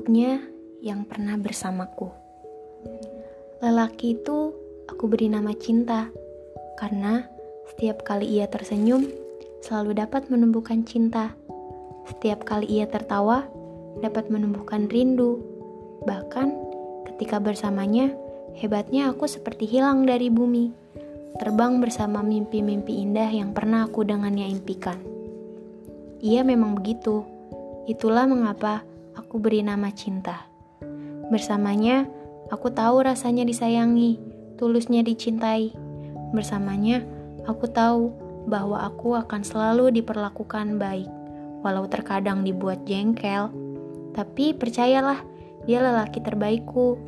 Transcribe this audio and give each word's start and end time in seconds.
Untuknya 0.00 0.40
yang 0.80 1.04
pernah 1.04 1.36
bersamaku. 1.36 2.08
Lelaki 3.60 4.16
itu 4.16 4.56
aku 4.88 5.04
beri 5.12 5.28
nama 5.28 5.52
cinta, 5.52 6.08
karena 6.80 7.28
setiap 7.68 8.00
kali 8.00 8.24
ia 8.24 8.48
tersenyum, 8.48 9.12
selalu 9.60 10.00
dapat 10.00 10.32
menumbuhkan 10.32 10.88
cinta. 10.88 11.36
Setiap 12.08 12.48
kali 12.48 12.80
ia 12.80 12.88
tertawa, 12.88 13.44
dapat 14.00 14.32
menumbuhkan 14.32 14.88
rindu. 14.88 15.44
Bahkan 16.08 16.48
ketika 17.12 17.36
bersamanya, 17.36 18.08
hebatnya 18.56 19.12
aku 19.12 19.28
seperti 19.28 19.68
hilang 19.68 20.08
dari 20.08 20.32
bumi, 20.32 20.72
terbang 21.36 21.76
bersama 21.76 22.24
mimpi-mimpi 22.24 23.04
indah 23.04 23.28
yang 23.28 23.52
pernah 23.52 23.84
aku 23.84 24.00
dengannya 24.08 24.48
impikan. 24.48 24.96
Ia 26.24 26.40
memang 26.40 26.80
begitu. 26.80 27.20
Itulah 27.84 28.24
mengapa 28.24 28.88
aku 29.30 29.38
beri 29.38 29.62
nama 29.62 29.94
cinta. 29.94 30.50
Bersamanya, 31.30 32.02
aku 32.50 32.74
tahu 32.74 33.06
rasanya 33.06 33.46
disayangi, 33.46 34.18
tulusnya 34.58 35.06
dicintai. 35.06 35.70
Bersamanya, 36.34 37.06
aku 37.46 37.70
tahu 37.70 38.10
bahwa 38.50 38.82
aku 38.82 39.14
akan 39.14 39.46
selalu 39.46 39.94
diperlakukan 40.02 40.82
baik, 40.82 41.06
walau 41.62 41.86
terkadang 41.86 42.42
dibuat 42.42 42.82
jengkel. 42.90 43.54
Tapi 44.18 44.50
percayalah, 44.50 45.22
dia 45.62 45.78
lelaki 45.78 46.18
terbaikku 46.26 46.98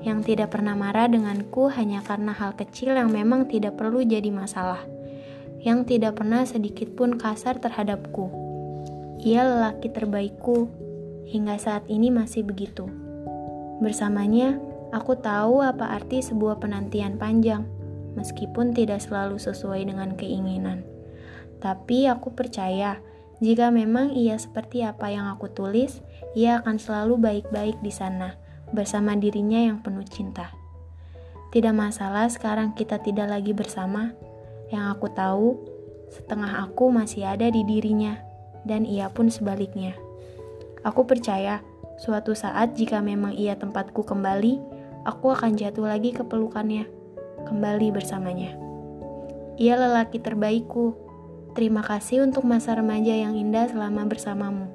yang 0.00 0.24
tidak 0.24 0.56
pernah 0.56 0.72
marah 0.72 1.12
denganku 1.12 1.68
hanya 1.76 2.00
karena 2.00 2.32
hal 2.32 2.56
kecil 2.56 2.96
yang 2.96 3.12
memang 3.12 3.52
tidak 3.52 3.76
perlu 3.76 4.00
jadi 4.00 4.32
masalah, 4.32 4.80
yang 5.60 5.84
tidak 5.84 6.16
pernah 6.16 6.40
sedikit 6.48 6.88
pun 6.96 7.20
kasar 7.20 7.60
terhadapku. 7.60 8.32
Ia 9.20 9.44
lelaki 9.44 9.92
terbaikku, 9.92 10.85
hingga 11.26 11.58
saat 11.58 11.84
ini 11.90 12.08
masih 12.14 12.46
begitu. 12.46 12.86
Bersamanya, 13.82 14.56
aku 14.94 15.18
tahu 15.18 15.60
apa 15.60 15.98
arti 15.98 16.22
sebuah 16.22 16.62
penantian 16.62 17.18
panjang, 17.18 17.66
meskipun 18.16 18.72
tidak 18.72 19.04
selalu 19.04 19.36
sesuai 19.36 19.84
dengan 19.84 20.14
keinginan. 20.14 20.86
Tapi 21.60 22.08
aku 22.08 22.32
percaya, 22.32 23.02
jika 23.42 23.68
memang 23.68 24.16
ia 24.16 24.40
seperti 24.40 24.80
apa 24.80 25.12
yang 25.12 25.28
aku 25.28 25.52
tulis, 25.52 26.00
ia 26.32 26.64
akan 26.64 26.80
selalu 26.80 27.20
baik-baik 27.20 27.76
di 27.84 27.92
sana, 27.92 28.38
bersama 28.72 29.12
dirinya 29.12 29.60
yang 29.60 29.84
penuh 29.84 30.06
cinta. 30.08 30.54
Tidak 31.52 31.72
masalah 31.76 32.28
sekarang 32.32 32.72
kita 32.72 33.00
tidak 33.00 33.28
lagi 33.28 33.52
bersama, 33.52 34.16
yang 34.72 34.88
aku 34.88 35.12
tahu, 35.12 35.56
setengah 36.10 36.64
aku 36.64 36.88
masih 36.88 37.28
ada 37.28 37.48
di 37.52 37.62
dirinya, 37.62 38.18
dan 38.64 38.88
ia 38.88 39.12
pun 39.12 39.28
sebaliknya. 39.28 40.05
Aku 40.86 41.02
percaya, 41.02 41.66
suatu 41.98 42.30
saat 42.38 42.78
jika 42.78 43.02
memang 43.02 43.34
ia 43.34 43.58
tempatku 43.58 44.06
kembali, 44.06 44.62
aku 45.02 45.34
akan 45.34 45.58
jatuh 45.58 45.82
lagi 45.82 46.14
ke 46.14 46.22
pelukannya, 46.22 46.86
kembali 47.42 47.90
bersamanya. 47.90 48.54
Ia 49.58 49.74
lelaki 49.74 50.22
terbaikku. 50.22 50.94
Terima 51.58 51.82
kasih 51.82 52.22
untuk 52.22 52.46
masa 52.46 52.78
remaja 52.78 53.10
yang 53.10 53.34
indah 53.34 53.66
selama 53.66 54.06
bersamamu. 54.06 54.70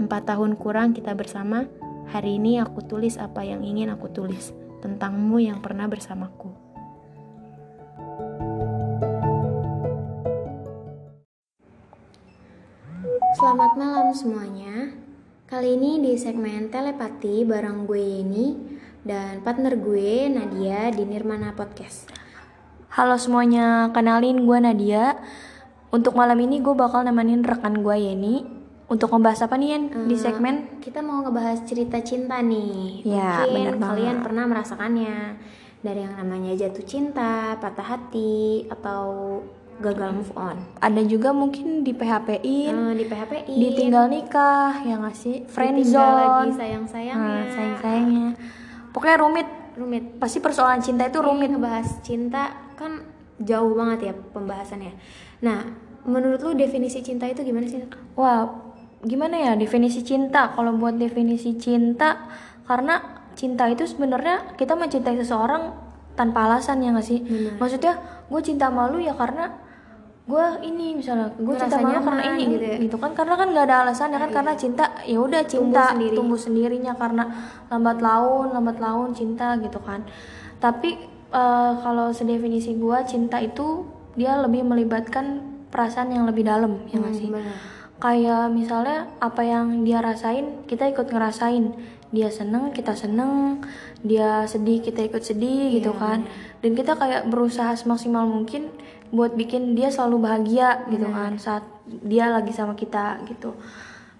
Empat 0.00 0.32
tahun 0.32 0.56
kurang 0.56 0.96
kita 0.96 1.12
bersama, 1.12 1.68
hari 2.08 2.40
ini 2.40 2.56
aku 2.56 2.80
tulis 2.80 3.20
apa 3.20 3.44
yang 3.44 3.60
ingin 3.60 3.92
aku 3.92 4.08
tulis 4.16 4.56
tentangmu 4.80 5.44
yang 5.44 5.60
pernah 5.60 5.84
bersamaku. 5.92 6.56
Selamat 13.36 13.72
malam 13.76 14.08
semuanya. 14.16 15.03
Kali 15.44 15.76
ini 15.76 16.00
di 16.00 16.16
segmen 16.16 16.66
telepati 16.66 17.44
bareng 17.44 17.84
gue 17.84 18.00
Yeni 18.00 18.46
dan 19.04 19.44
partner 19.44 19.76
gue 19.76 20.26
Nadia 20.28 20.88
di 20.88 21.04
Nirmana 21.04 21.52
Podcast. 21.52 22.08
Halo 22.90 23.16
semuanya, 23.16 23.92
kenalin 23.92 24.48
gue 24.48 24.58
Nadia. 24.58 25.20
Untuk 25.92 26.16
malam 26.16 26.40
ini 26.40 26.58
gue 26.58 26.74
bakal 26.74 27.04
nemenin 27.04 27.44
rekan 27.44 27.78
gue 27.78 27.92
Yeni 27.94 28.42
untuk 28.86 29.12
ngebahas 29.12 29.46
apa 29.46 29.54
nih 29.54 29.68
Yen 29.70 29.82
di 30.04 30.16
Eh, 30.16 30.18
segmen? 30.18 30.54
kita 30.80 31.00
mau 31.00 31.22
ngebahas 31.22 31.62
cerita 31.62 32.00
cinta 32.00 32.40
nih. 32.40 33.04
Ya, 33.06 33.44
Mungkin 33.44 33.78
banget. 33.78 33.84
kalian 33.84 34.16
pernah 34.20 34.44
merasakannya 34.44 35.16
dari 35.80 36.00
yang 36.02 36.16
namanya 36.16 36.56
jatuh 36.56 36.82
cinta, 36.82 37.54
patah 37.56 37.84
hati, 37.86 38.64
atau 38.66 39.04
gagal 39.74 40.10
move 40.12 40.32
on. 40.34 40.56
Ada 40.78 41.02
juga 41.02 41.30
mungkin 41.30 41.82
di 41.82 41.90
PHP-in, 41.90 42.74
Eh, 42.74 42.94
di 42.94 43.04
PHP 43.04 43.32
ditinggal 43.46 44.06
nikah, 44.06 44.80
ya 44.82 44.98
nggak 44.98 45.16
sih? 45.16 45.42
Friend 45.44 45.74
ditinggal 45.74 46.10
lagi 46.10 46.28
zone, 46.28 46.50
sayang-sayangnya. 46.54 47.18
nah, 47.18 47.44
sayang-sayangnya. 47.48 48.28
Pokoknya 48.90 49.18
rumit. 49.18 49.48
Rumit. 49.74 50.04
Pasti 50.22 50.38
persoalan 50.38 50.78
cinta 50.78 51.04
itu 51.04 51.18
rumit. 51.18 51.50
Ini 51.50 51.58
ngebahas 51.58 51.88
cinta 52.00 52.54
kan 52.78 53.02
jauh 53.36 53.74
banget 53.74 53.98
ya 54.08 54.12
pembahasannya. 54.14 54.94
Nah, 55.42 55.66
menurut 56.06 56.38
lu 56.38 56.54
definisi 56.54 57.02
cinta 57.02 57.26
itu 57.26 57.42
gimana 57.42 57.66
sih? 57.66 57.82
Wah, 58.14 58.46
gimana 59.02 59.34
ya 59.34 59.52
definisi 59.58 60.06
cinta? 60.06 60.54
Kalau 60.54 60.70
buat 60.78 60.94
definisi 60.94 61.58
cinta, 61.58 62.30
karena 62.64 63.02
cinta 63.34 63.66
itu 63.66 63.82
sebenarnya 63.82 64.54
kita 64.54 64.78
mencintai 64.78 65.18
seseorang 65.18 65.74
tanpa 66.14 66.46
alasan 66.46 66.78
ya 66.78 66.94
nggak 66.94 67.02
sih? 67.02 67.18
Benar. 67.26 67.58
Maksudnya 67.58 67.92
gue 68.30 68.40
cinta 68.40 68.70
malu 68.70 69.02
ya 69.02 69.18
karena 69.18 69.50
gue 70.24 70.46
ini 70.64 70.96
misalnya 70.96 71.28
gue 71.36 71.52
cinta 71.52 71.84
malu 71.84 72.00
karena 72.00 72.24
ini 72.32 72.44
gitu 72.56 72.64
gitu, 72.88 72.96
ya. 72.96 73.02
kan 73.04 73.12
karena 73.12 73.34
kan 73.36 73.48
nggak 73.52 73.66
ada 73.68 73.76
alasan 73.84 74.08
ya 74.08 74.18
kan 74.24 74.32
karena 74.32 74.52
cinta 74.56 74.84
ya 75.04 75.20
udah 75.20 75.42
cinta 75.44 75.92
sendiri. 75.92 76.16
tumbuh 76.16 76.40
sendirinya 76.40 76.96
karena 76.96 77.24
lambat 77.68 78.00
laun 78.00 78.48
lambat 78.56 78.80
laun 78.80 79.12
cinta 79.12 79.52
gitu 79.60 79.76
kan. 79.84 80.00
Tapi 80.64 80.96
eh, 81.28 81.72
kalau 81.84 82.08
sedefinisi 82.08 82.72
gue 82.80 82.98
cinta 83.04 83.36
itu 83.36 83.84
dia 84.16 84.40
lebih 84.40 84.64
melibatkan 84.64 85.44
perasaan 85.68 86.16
yang 86.16 86.24
lebih 86.24 86.48
dalam 86.48 86.88
ya 86.88 87.04
nggak 87.04 87.14
sih? 87.20 87.28
Hmm, 87.28 87.36
benar. 87.36 87.56
kayak 88.00 88.44
misalnya 88.52 89.08
apa 89.20 89.42
yang 89.44 89.84
dia 89.84 90.00
rasain 90.00 90.64
kita 90.64 90.88
ikut 90.88 91.12
ngerasain. 91.12 91.76
Dia 92.14 92.32
seneng 92.32 92.72
kita 92.72 92.96
seneng. 92.96 93.60
Dia 94.00 94.48
sedih 94.48 94.80
kita 94.80 95.04
ikut 95.04 95.20
sedih 95.20 95.68
gitu 95.76 95.92
Iya, 95.92 96.00
kan. 96.00 96.18
dan 96.64 96.72
kita 96.72 96.96
kayak 96.96 97.28
berusaha 97.28 97.76
semaksimal 97.76 98.24
mungkin 98.24 98.72
buat 99.14 99.38
bikin 99.38 99.78
dia 99.78 99.94
selalu 99.94 100.26
bahagia 100.26 100.82
gitu 100.90 101.06
kan 101.14 101.38
saat 101.38 101.62
dia 101.86 102.26
lagi 102.34 102.50
sama 102.50 102.74
kita 102.74 103.22
gitu 103.30 103.54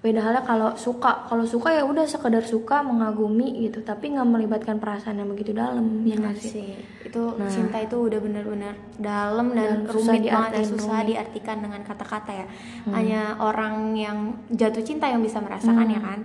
beda 0.04 0.20
halnya 0.20 0.44
kalau 0.44 0.76
suka 0.76 1.24
kalau 1.32 1.48
suka 1.48 1.72
ya 1.72 1.80
udah 1.80 2.04
sekedar 2.04 2.44
suka 2.44 2.84
mengagumi 2.84 3.64
gitu 3.64 3.80
tapi 3.80 4.12
nggak 4.12 4.28
melibatkan 4.28 4.76
perasaan 4.76 5.16
yang 5.16 5.32
begitu 5.32 5.56
dalam 5.56 6.04
ya 6.04 6.20
nggak 6.20 6.36
sih. 6.36 6.76
Itu 7.00 7.40
cinta 7.48 7.80
itu 7.80 7.96
udah 7.96 8.20
benar-benar 8.20 8.76
dalam 9.00 9.56
dan, 9.56 9.88
Dan 9.88 9.88
susah 9.88 10.12
rumit 10.20 10.28
banget 10.28 10.52
ya, 10.60 10.64
susah 10.68 10.98
rumit. 11.00 11.08
diartikan 11.08 11.56
dengan 11.64 11.80
kata-kata 11.88 12.32
ya. 12.36 12.46
Hanya 12.92 13.40
orang 13.40 13.96
yang 13.96 14.44
jatuh 14.52 14.84
cinta 14.84 15.08
yang 15.08 15.24
bisa 15.24 15.40
merasakan 15.40 15.88
ya 15.88 16.00
kan. 16.04 16.20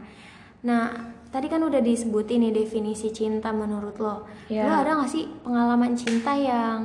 Nah, 0.68 0.86
tadi 1.30 1.46
kan 1.46 1.62
udah 1.62 1.82
disebutin 1.82 2.42
nih 2.42 2.54
definisi 2.66 3.14
cinta 3.14 3.54
menurut 3.54 3.96
lo. 4.02 4.26
Ya. 4.50 4.66
Lo 4.66 4.74
ada 4.82 4.98
gak 5.06 5.12
sih 5.14 5.30
pengalaman 5.46 5.94
cinta 5.94 6.34
yang 6.34 6.82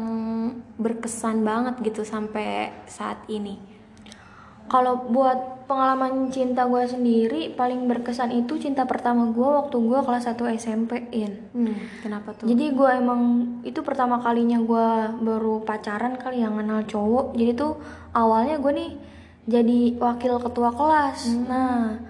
berkesan 0.77 1.41
banget 1.41 1.81
gitu 1.81 2.05
sampai 2.05 2.73
saat 2.85 3.25
ini? 3.33 3.57
Kalau 4.69 5.09
buat 5.13 5.69
pengalaman 5.69 6.29
cinta 6.29 6.69
gue 6.69 6.85
sendiri 6.85 7.53
paling 7.57 7.89
berkesan 7.89 8.33
itu 8.33 8.61
cinta 8.61 8.85
pertama 8.85 9.33
gue 9.33 9.45
waktu 9.45 9.77
gue 9.77 10.01
kelas 10.05 10.29
1 10.29 10.61
SMP 10.61 11.09
in. 11.13 11.33
Hmm, 11.53 11.77
kenapa 12.05 12.37
tuh? 12.37 12.49
Jadi 12.49 12.73
gue 12.73 12.91
emang 12.93 13.21
itu 13.65 13.81
pertama 13.81 14.21
kalinya 14.21 14.61
gue 14.61 14.89
baru 15.25 15.65
pacaran 15.65 16.21
kali 16.21 16.45
yang 16.45 16.61
kenal 16.61 16.85
cowok. 16.85 17.37
Jadi 17.37 17.53
tuh 17.57 17.81
awalnya 18.13 18.61
gue 18.61 18.73
nih 18.73 18.91
jadi 19.45 19.81
wakil 20.01 20.41
ketua 20.41 20.71
kelas. 20.73 21.33
Nah 21.49 22.01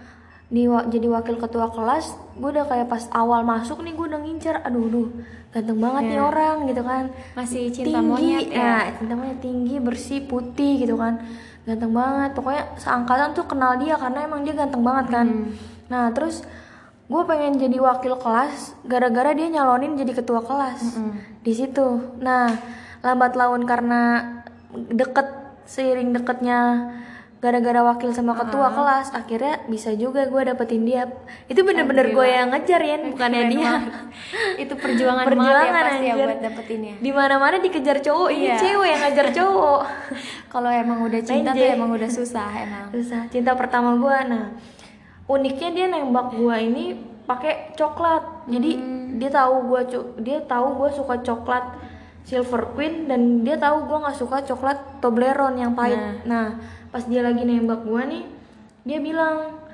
di 0.52 0.68
jadi 0.68 1.06
wakil 1.08 1.40
ketua 1.40 1.72
kelas 1.72 2.14
gue 2.36 2.50
udah 2.50 2.66
kayak 2.68 2.86
pas 2.90 3.04
awal 3.16 3.42
masuk 3.42 3.80
nih 3.80 3.96
gue 3.96 4.06
udah 4.06 4.20
ngincer. 4.20 4.56
Aduh, 4.66 4.86
duh 4.90 5.08
ganteng 5.54 5.78
banget 5.78 6.02
nih 6.10 6.18
Ya. 6.18 6.26
orang 6.26 6.56
gitu 6.66 6.82
kan. 6.82 7.04
Masih 7.38 7.62
cinta 7.70 8.02
tinggi, 8.02 8.10
monyet 8.10 8.46
ya? 8.50 8.58
Nah, 8.58 8.84
cinta 8.98 9.14
monyet 9.14 9.38
tinggi, 9.40 9.76
bersih, 9.78 10.20
putih 10.26 10.82
gitu 10.82 10.98
kan. 10.98 11.22
Ganteng 11.64 11.94
banget. 11.94 12.30
Pokoknya 12.34 12.64
seangkatan 12.76 13.32
tuh 13.32 13.46
kenal 13.46 13.78
dia 13.78 13.94
karena 13.96 14.26
emang 14.26 14.42
dia 14.42 14.54
ganteng 14.58 14.82
banget 14.82 15.06
kan. 15.14 15.26
Hmm. 15.30 15.54
Nah, 15.88 16.10
terus 16.10 16.42
gue 17.04 17.22
pengen 17.28 17.60
jadi 17.60 17.76
wakil 17.78 18.16
kelas 18.18 18.74
gara-gara 18.88 19.30
dia 19.36 19.48
nyalonin 19.52 19.94
jadi 19.94 20.12
ketua 20.12 20.40
kelas 20.42 20.98
di 21.44 21.52
situ. 21.52 22.16
Nah, 22.18 22.50
lambat 23.04 23.36
laun 23.36 23.62
karena 23.68 24.24
deket 24.74 25.28
seiring 25.68 26.12
deketnya 26.12 26.90
gara-gara 27.44 27.84
wakil 27.84 28.08
sama 28.08 28.32
ketua 28.32 28.72
kelas 28.72 29.12
akhirnya 29.12 29.60
bisa 29.68 29.92
juga 29.92 30.24
gue 30.24 30.42
dapetin 30.42 30.80
dia. 30.80 31.04
Itu 31.44 31.60
bener-bener 31.60 32.08
gue 32.08 32.24
yang 32.24 32.48
ngejar 32.48 32.80
ya 32.80 32.96
bukannya 33.04 33.42
dia. 33.52 33.72
Itu 34.56 34.72
perjuangan, 34.74 35.28
Perjuangan, 35.28 35.52
banget 35.52 35.68
ya 35.76 35.84
pasti 35.84 36.06
ya 36.08 36.14
buat 36.16 36.40
dapetinnya. 36.40 36.94
di 36.96 37.10
mana-mana 37.12 37.60
dikejar 37.60 38.00
cowok 38.00 38.28
ini 38.30 38.48
Iya. 38.48 38.56
cewek 38.56 38.88
yang 38.88 39.00
ngejar 39.04 39.28
cowok. 39.30 39.80
Kalau 40.56 40.70
emang 40.72 40.98
udah 41.04 41.20
cinta 41.20 41.52
tuh 41.52 41.68
emang 41.68 41.90
udah 41.92 42.08
susah 42.08 42.48
emang. 42.56 42.86
susah. 42.88 43.20
Cinta 43.28 43.52
pertama 43.52 43.92
gue 43.94 44.16
nah 44.24 44.44
uniknya 45.24 45.68
dia 45.70 45.86
nembak 45.86 46.32
gue 46.32 46.56
ini 46.58 46.84
pakai 47.24 47.76
coklat. 47.76 48.48
Jadi 48.48 48.70
dia 49.14 49.28
tahu 49.28 49.68
gue 49.68 49.80
dia 50.18 50.40
tahu 50.40 50.80
gue 50.80 50.90
suka 50.92 51.20
coklat 51.20 51.64
Silver 52.24 52.72
Queen 52.72 53.04
dan 53.04 53.44
dia 53.44 53.60
tahu 53.60 53.84
gue 53.84 53.98
nggak 54.00 54.16
suka 54.16 54.40
coklat 54.42 54.80
Toblerone 54.98 55.60
yang 55.60 55.76
pahit. 55.76 56.24
Nah. 56.24 56.80
Pas 56.94 57.02
dia 57.02 57.26
lagi 57.26 57.42
nembak 57.42 57.82
gue 57.82 58.02
nih 58.06 58.24
dia 58.86 59.02
bilang 59.02 59.64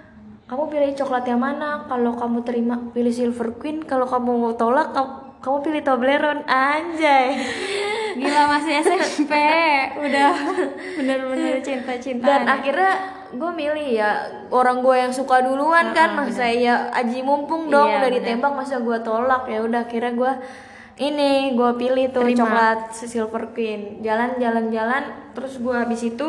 kamu 0.48 0.66
pilih 0.66 0.90
coklat 0.98 1.30
yang 1.30 1.38
mana? 1.38 1.86
Kalau 1.86 2.18
kamu 2.18 2.42
terima 2.42 2.74
pilih 2.90 3.14
Silver 3.14 3.54
Queen. 3.54 3.86
Kalau 3.86 4.02
kamu 4.02 4.34
mau 4.34 4.50
tolak 4.58 4.90
kamu, 5.38 5.62
pilih 5.62 5.86
Toblerone. 5.86 6.42
Anjay. 6.42 7.38
Gila 8.18 8.50
masih 8.50 8.82
SMP, 8.82 9.30
udah. 9.94 10.34
Bener-bener 10.98 11.62
cinta-cintaan. 11.62 12.26
dan 12.26 12.40
akhirnya 12.50 12.92
gue 13.30 13.50
milih 13.54 13.94
ya 13.94 14.10
orang 14.50 14.82
gue 14.82 14.96
yang 14.98 15.14
suka 15.14 15.38
duluan 15.38 15.94
kan. 15.94 16.18
masa 16.18 16.50
ya 16.50 16.90
aji 16.98 17.22
mumpung 17.22 17.70
dong 17.70 17.86
Iya, 17.86 18.02
udah 18.02 18.10
bener. 18.10 18.18
ditembak 18.18 18.50
masa 18.50 18.82
gue 18.82 18.98
tolak? 19.06 19.46
Ya 19.46 19.62
udah 19.62 19.86
akhirnya 19.86 20.12
gue 20.18 20.32
ini 20.98 21.54
gue 21.54 21.70
pilih 21.78 22.10
tuh 22.10 22.26
Terima. 22.26 22.42
coklat 22.42 22.80
Silver 22.90 23.54
Queen. 23.54 24.02
Jalan 24.02 24.34
jalan 24.42 24.66
jalan. 24.74 25.02
Terus 25.30 25.62
gue 25.62 25.74
habis 25.78 26.02
itu 26.02 26.26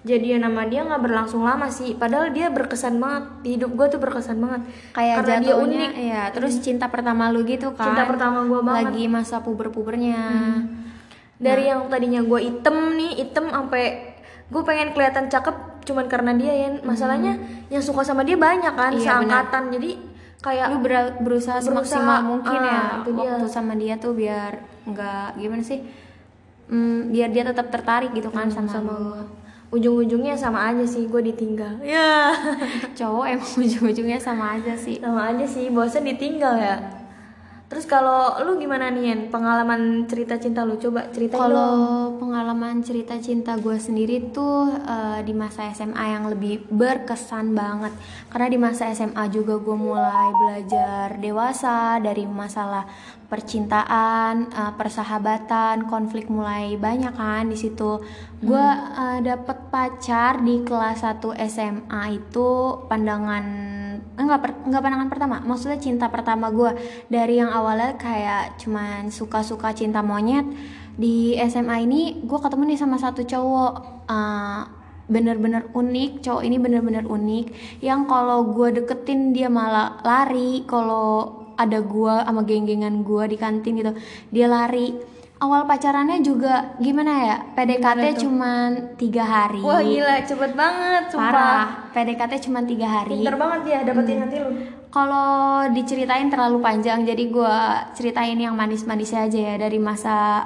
jadian 0.00 0.40
sama 0.40 0.64
dia 0.64 0.80
nggak 0.80 0.98
berlangsung 0.98 1.42
lama 1.42 1.68
sih. 1.68 1.92
Padahal 1.92 2.30
dia 2.30 2.48
berkesan 2.48 2.96
banget. 2.96 3.24
Hidup 3.46 3.72
gue 3.72 3.86
tuh 3.88 3.98
berkesan 3.98 4.36
banget. 4.36 4.62
Kayak 4.90 5.14
karena 5.20 5.36
dia 5.38 5.54
unik. 5.54 5.90
Iya, 5.92 6.22
terus 6.30 6.54
cinta 6.58 6.86
pertama 6.86 7.28
lu 7.28 7.42
gitu 7.42 7.72
kan. 7.72 7.86
cinta 7.86 8.04
pertama 8.04 8.42
gue 8.42 8.60
banget. 8.60 8.84
Lagi 8.86 9.04
masa 9.06 9.36
puber-pubernya. 9.38 10.20
dari 11.36 11.64
Nah. 11.64 11.68
yang 11.70 11.80
tadinya 11.88 12.20
gue 12.20 12.36
item 12.38 12.76
nih 12.94 13.12
item 13.18 13.48
sampai 13.48 14.12
gue 14.46 14.60
pengen 14.60 14.92
kelihatan 14.92 15.24
cakep 15.26 15.56
cuman 15.82 16.04
karena 16.04 16.36
dia 16.36 16.52
ya 16.52 16.68
masalahnya 16.82 17.40
yang 17.68 17.80
suka 17.80 18.04
sama 18.04 18.20
dia 18.20 18.36
banyak 18.36 18.68
kan 18.70 18.92
Iya, 18.92 19.00
seangkatan. 19.16 19.72
Jadi 19.72 19.90
kayak 20.38 20.66
Lu 20.68 20.78
ber- 20.80 21.16
berusaha, 21.18 21.56
Berusaha, 21.56 21.64
semaksimal 21.64 22.20
mungkin 22.26 22.58
ah, 22.58 22.64
ya 22.64 22.80
dia. 23.02 23.12
waktu 23.32 23.48
sama 23.48 23.72
dia 23.72 23.96
tuh 23.96 24.12
biar 24.12 24.52
nggak 24.84 25.36
gimana 25.36 25.60
sih? 25.60 25.80
Hmm, 26.68 27.08
biar 27.08 27.28
dia 27.28 27.42
tetap 27.42 27.66
tertarik 27.68 28.12
gitu 28.12 28.28
kan 28.28 28.46
sama, 28.46 28.68
sama 28.68 28.92
lu. 28.92 29.10
Ujung-ujungnya 29.70 30.34
sama 30.34 30.70
aja 30.70 30.84
sih 30.84 31.06
gue 31.06 31.22
ditinggal. 31.30 31.78
Ya. 31.82 32.34
Cowok 32.98 33.26
emang 33.26 33.50
ujung-ujungnya 33.54 34.18
sama 34.18 34.58
aja 34.58 34.74
sih. 34.74 34.98
sama 34.98 35.30
aja 35.30 35.46
sih 35.46 35.70
bosan 35.70 36.04
ditinggal 36.04 36.54
ya 36.58 36.99
terus 37.70 37.86
kalau 37.86 38.34
lu 38.42 38.58
gimana 38.58 38.90
nih 38.90 39.14
Yen? 39.14 39.20
pengalaman 39.30 40.10
cerita 40.10 40.34
cinta 40.42 40.66
lu 40.66 40.74
coba 40.74 41.06
ceritain 41.14 41.38
dong 41.38 41.46
Kalau 41.46 41.70
pengalaman 42.18 42.82
cerita 42.82 43.14
cinta 43.22 43.54
gue 43.54 43.78
sendiri 43.78 44.34
tuh 44.34 44.74
eh, 44.74 45.22
di 45.22 45.30
masa 45.30 45.70
SMA 45.70 46.02
yang 46.02 46.26
lebih 46.26 46.66
berkesan 46.66 47.54
banget 47.54 47.94
Karena 48.26 48.46
di 48.50 48.58
masa 48.58 48.90
SMA 48.90 49.22
juga 49.30 49.62
gue 49.62 49.76
mulai 49.78 50.34
belajar 50.34 51.14
dewasa 51.22 52.02
dari 52.02 52.26
masalah 52.26 52.90
percintaan, 53.30 54.50
eh, 54.50 54.72
persahabatan, 54.74 55.86
konflik 55.86 56.26
mulai 56.26 56.74
banyak 56.74 57.14
kan 57.14 57.46
di 57.46 57.54
situ. 57.54 58.02
Gue 58.42 58.66
eh, 58.98 59.18
dapet 59.22 59.70
pacar 59.70 60.42
di 60.42 60.66
kelas 60.66 61.06
1 61.06 61.38
SMA 61.46 62.18
itu 62.18 62.50
pandangan 62.90 63.46
enggak 64.18 64.40
per, 64.40 64.50
enggak 64.66 64.82
pandangan 64.82 65.08
pertama. 65.10 65.36
Maksudnya 65.42 65.78
cinta 65.78 66.06
pertama 66.08 66.50
gue 66.50 66.70
dari 67.10 67.38
yang 67.38 67.50
awalnya 67.52 67.96
kayak 67.96 68.58
cuman 68.60 69.08
suka-suka 69.08 69.72
cinta 69.72 70.00
monyet 70.00 70.44
di 70.98 71.38
SMA 71.48 71.86
ini 71.86 72.00
gue 72.24 72.38
ketemu 72.38 72.74
nih 72.74 72.78
sama 72.80 72.96
satu 73.00 73.24
cowok 73.24 73.72
uh, 74.10 74.62
bener-bener 75.10 75.68
unik. 75.72 76.22
Cowok 76.22 76.42
ini 76.44 76.56
bener-bener 76.56 77.04
unik. 77.06 77.46
Yang 77.82 78.00
kalau 78.06 78.50
gue 78.52 78.82
deketin 78.82 79.32
dia 79.32 79.48
malah 79.50 79.98
lari. 80.02 80.62
Kalau 80.64 81.40
ada 81.60 81.78
gue 81.84 82.14
sama 82.24 82.40
geng-gengan 82.48 83.04
gue 83.04 83.24
di 83.28 83.36
kantin 83.36 83.76
gitu 83.76 83.92
dia 84.32 84.48
lari 84.48 84.96
awal 85.40 85.64
pacarannya 85.64 86.20
juga 86.20 86.76
gimana 86.76 87.12
ya? 87.24 87.36
PDKT 87.56 88.28
cuman 88.28 88.68
tiga 89.00 89.24
hari. 89.24 89.64
Wah 89.64 89.80
gila 89.80 90.20
cepet 90.20 90.52
banget 90.52 91.02
sumpah. 91.08 91.32
Parah. 91.32 91.66
PDKT 91.96 92.32
cuman 92.46 92.64
tiga 92.68 92.86
hari. 92.86 93.24
Pinter 93.24 93.40
banget 93.40 93.60
ya 93.66 93.78
dapetin 93.82 94.20
hati 94.20 94.36
lu. 94.36 94.52
Kalau 94.90 95.64
diceritain 95.72 96.28
terlalu 96.28 96.58
panjang, 96.60 97.06
jadi 97.06 97.24
gue 97.30 97.56
ceritain 97.96 98.36
yang 98.36 98.52
manis-manisnya 98.58 99.30
aja 99.30 99.38
ya 99.38 99.54
dari 99.56 99.78
masa 99.80 100.44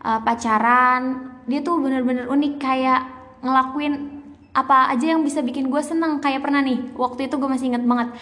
uh, 0.00 0.20
pacaran. 0.24 1.34
Dia 1.44 1.60
tuh 1.60 1.82
bener-bener 1.82 2.30
unik 2.30 2.54
kayak 2.56 3.00
ngelakuin 3.42 4.22
apa 4.56 4.88
aja 4.96 5.12
yang 5.12 5.20
bisa 5.26 5.44
bikin 5.44 5.68
gue 5.68 5.82
seneng. 5.82 6.22
Kayak 6.22 6.46
pernah 6.46 6.62
nih, 6.64 6.94
waktu 6.96 7.28
itu 7.28 7.36
gue 7.36 7.50
masih 7.50 7.74
inget 7.74 7.84
banget. 7.84 8.14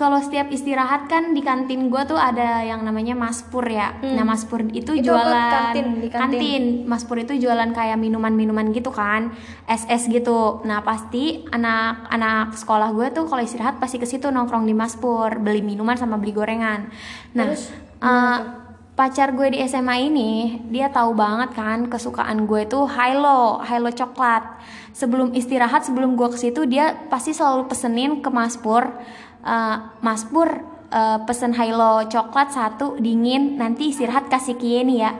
Kalau 0.00 0.16
setiap 0.16 0.48
istirahat 0.48 1.12
kan 1.12 1.36
di 1.36 1.44
kantin 1.44 1.92
gue 1.92 2.02
tuh 2.08 2.16
ada 2.16 2.64
yang 2.64 2.80
namanya 2.80 3.12
Maspur 3.12 3.68
ya. 3.68 4.00
Nah 4.00 4.24
Maspur 4.24 4.64
itu, 4.72 4.96
Itu 4.96 5.12
jualan? 5.12 5.52
Kantin, 5.52 5.86
di 6.00 6.08
kantin? 6.08 6.62
Mas 6.88 7.04
Pur 7.04 7.20
itu 7.20 7.36
jualan 7.36 7.68
kayak 7.76 8.00
minuman-minuman 8.00 8.72
gitu 8.72 8.88
kan, 8.88 9.28
SS 9.68 10.08
gitu. 10.08 10.64
Nah 10.64 10.80
pasti 10.80 11.44
anak-anak 11.52 12.56
sekolah 12.56 12.96
gue 12.96 13.12
tuh 13.12 13.28
kalau 13.28 13.44
istirahat 13.44 13.76
pasti 13.76 14.00
ke 14.00 14.08
situ 14.08 14.32
nongkrong 14.32 14.64
di 14.64 14.72
Mas 14.72 14.96
Pur, 14.96 15.36
beli 15.36 15.60
minuman 15.60 16.00
sama 16.00 16.16
beli 16.16 16.32
gorengan. 16.32 16.88
Nah, 17.36 17.52
Terus, 17.52 17.68
eh, 18.00 18.38
pacar 18.96 19.32
gue 19.32 19.56
di 19.56 19.58
SMA 19.64 20.12
ini 20.12 20.60
dia 20.68 20.92
tahu 20.92 21.16
banget 21.16 21.56
kan 21.56 21.88
kesukaan 21.88 22.44
gue 22.44 22.68
tuh 22.68 22.88
Hilo, 22.88 23.60
Hilo 23.64 23.90
coklat. 23.92 24.44
Sebelum 24.96 25.32
istirahat, 25.32 25.86
sebelum 25.86 26.18
gue 26.18 26.28
ke 26.28 26.36
situ 26.36 26.64
dia 26.64 26.92
pasti 27.08 27.32
selalu 27.32 27.68
pesenin 27.70 28.20
ke 28.20 28.28
Mas 28.28 28.56
Eh, 29.40 29.76
Mas 30.04 30.28
Pur 30.28 30.48
eh, 30.92 31.18
pesen 31.24 31.56
Hilo 31.56 32.04
coklat 32.04 32.52
satu 32.52 33.00
dingin 33.00 33.56
nanti 33.56 33.88
istirahat 33.88 34.28
kasih 34.28 34.60
kie 34.60 34.84
nih 34.84 35.08
ya. 35.08 35.12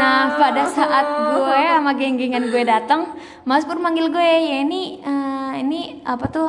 Nah 0.00 0.40
pada 0.40 0.64
saat 0.64 1.06
gue 1.36 1.60
sama 1.60 1.92
geng-gengan 1.92 2.48
gue 2.48 2.62
dateng, 2.64 3.12
Mas 3.44 3.68
Pur 3.68 3.76
manggil 3.76 4.08
gue 4.08 4.24
ya 4.24 4.64
ini 4.64 5.04
eh, 5.04 5.52
ini 5.60 6.00
apa 6.08 6.24
tuh 6.32 6.48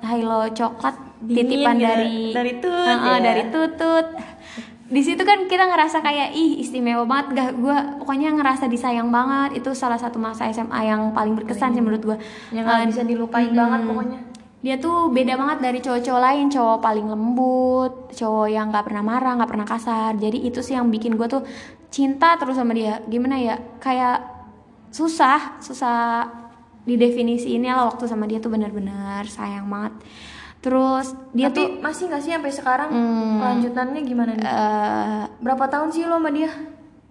Hilo 0.00 0.48
coklat 0.56 0.96
Dingin 1.20 1.52
titipan 1.52 1.76
gitu, 1.76 1.84
dari 1.84 2.16
dari 2.32 2.52
Tut, 2.64 2.72
Heeh, 2.72 3.16
ya. 3.20 3.20
dari 3.20 3.42
tutut. 3.52 4.06
Di 4.90 5.04
situ 5.04 5.22
kan 5.22 5.44
kita 5.46 5.68
ngerasa 5.68 6.00
kayak 6.02 6.32
ih 6.34 6.64
istimewa 6.64 7.04
banget 7.06 7.36
gak 7.36 7.50
gue 7.60 7.76
pokoknya 8.02 8.34
ngerasa 8.34 8.66
disayang 8.66 9.12
banget 9.12 9.62
itu 9.62 9.70
salah 9.76 10.00
satu 10.00 10.16
masa 10.18 10.48
SMA 10.50 10.88
yang 10.88 11.12
paling 11.12 11.36
berkesan 11.36 11.76
sih 11.76 11.84
menurut 11.84 12.02
gue. 12.02 12.16
yang 12.50 12.64
nggak 12.66 12.88
bisa 12.90 13.04
dilupain 13.04 13.52
banget 13.52 13.86
pokoknya 13.86 14.29
Dia 14.60 14.76
tuh 14.76 15.08
beda 15.08 15.40
banget 15.40 15.58
dari 15.64 15.78
cowok-cowok 15.80 16.20
lain, 16.20 16.46
cowok 16.52 16.78
paling 16.84 17.06
lembut, 17.08 18.12
cowok 18.12 18.48
yang 18.52 18.68
nggak 18.68 18.84
pernah 18.92 19.00
marah, 19.00 19.32
nggak 19.40 19.50
pernah 19.50 19.64
kasar. 19.64 20.12
Jadi 20.20 20.44
itu 20.44 20.60
sih 20.60 20.76
yang 20.76 20.92
bikin 20.92 21.16
gue 21.16 21.24
tuh 21.24 21.40
cinta 21.88 22.36
terus 22.36 22.60
sama 22.60 22.76
dia. 22.76 23.00
Gimana 23.08 23.40
ya? 23.40 23.56
Kayak 23.80 24.20
susah, 24.92 25.56
susah 25.64 26.28
didefinisiinnya 26.84 27.72
lah 27.72 27.84
waktu 27.88 28.04
sama 28.04 28.28
dia 28.28 28.36
tuh 28.36 28.52
bener-bener 28.52 29.24
sayang 29.28 29.64
banget. 29.68 29.96
Terus 30.60 31.16
dia 31.32 31.48
tapi 31.48 31.56
tuh 31.56 31.68
masih 31.80 32.12
nggak 32.12 32.20
sih 32.20 32.32
sampai 32.36 32.52
sekarang 32.52 32.88
Hmm. 32.92 33.40
kelanjutannya 33.40 34.00
gimana 34.04 34.36
nih 34.36 34.44
eh, 34.44 35.22
berapa 35.40 35.64
tahun 35.72 35.88
sih 35.88 36.04
lo 36.04 36.20
sama 36.20 36.28
dia 36.36 36.52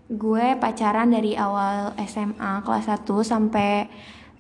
gue 0.10 0.58
pacaran 0.58 1.10
dari 1.10 1.34
awal 1.34 1.98
SMA 2.06 2.62
kelas 2.62 2.86
1 2.94 3.10
sampai 3.26 3.90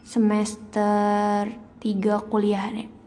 semester 0.01 1.45
3 1.77 2.29
kuliah 2.29 2.69
nih. 2.69 2.98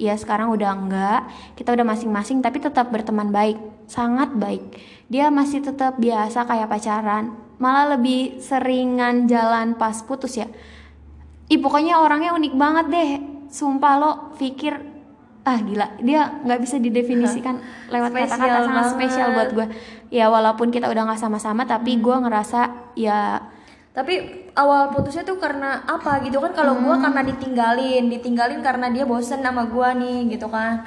Ya 0.00 0.16
sekarang 0.16 0.48
udah 0.56 0.72
enggak, 0.72 1.20
kita 1.60 1.76
udah 1.76 1.84
masing-masing 1.84 2.40
tapi 2.40 2.56
tetap 2.56 2.88
berteman 2.88 3.28
baik, 3.28 3.60
sangat 3.84 4.32
baik. 4.32 4.80
Dia 5.12 5.28
masih 5.28 5.60
tetap 5.60 6.00
biasa 6.00 6.48
kayak 6.48 6.72
pacaran, 6.72 7.36
malah 7.60 8.00
lebih 8.00 8.40
seringan 8.40 9.28
jalan 9.28 9.76
pas 9.76 10.00
putus 10.00 10.40
ya. 10.40 10.48
Ih 11.52 11.60
pokoknya 11.60 12.00
orangnya 12.00 12.32
unik 12.32 12.54
banget 12.56 12.86
deh, 12.88 13.10
sumpah 13.52 13.94
lo 14.00 14.12
pikir 14.40 14.72
ah 15.44 15.60
gila. 15.60 16.00
Dia 16.00 16.40
nggak 16.48 16.60
bisa 16.64 16.80
didefinisikan 16.80 17.60
lewat 17.92 18.16
kata-kata 18.16 18.58
sangat 18.64 18.86
spesial 18.96 19.28
buat 19.36 19.50
gue 19.52 19.66
ya 20.10 20.26
walaupun 20.26 20.74
kita 20.74 20.90
udah 20.90 21.06
nggak 21.06 21.22
sama-sama 21.22 21.62
tapi 21.64 22.02
gue 22.02 22.16
ngerasa 22.18 22.92
ya 22.98 23.38
tapi 23.90 24.14
awal 24.52 24.90
putusnya 24.90 25.22
tuh 25.22 25.34
karena 25.36 25.82
apa 25.82 26.22
gitu 26.22 26.38
kan? 26.38 26.52
Kalau 26.52 26.78
gua 26.78 26.96
karena 26.96 27.26
ditinggalin 27.26 28.06
ditinggalin 28.08 28.60
karena 28.60 28.86
dia 28.86 29.02
bosen 29.02 29.40
sama 29.40 29.66
gua 29.66 29.90
nih 29.92 30.30
gitu 30.30 30.46
kan. 30.46 30.86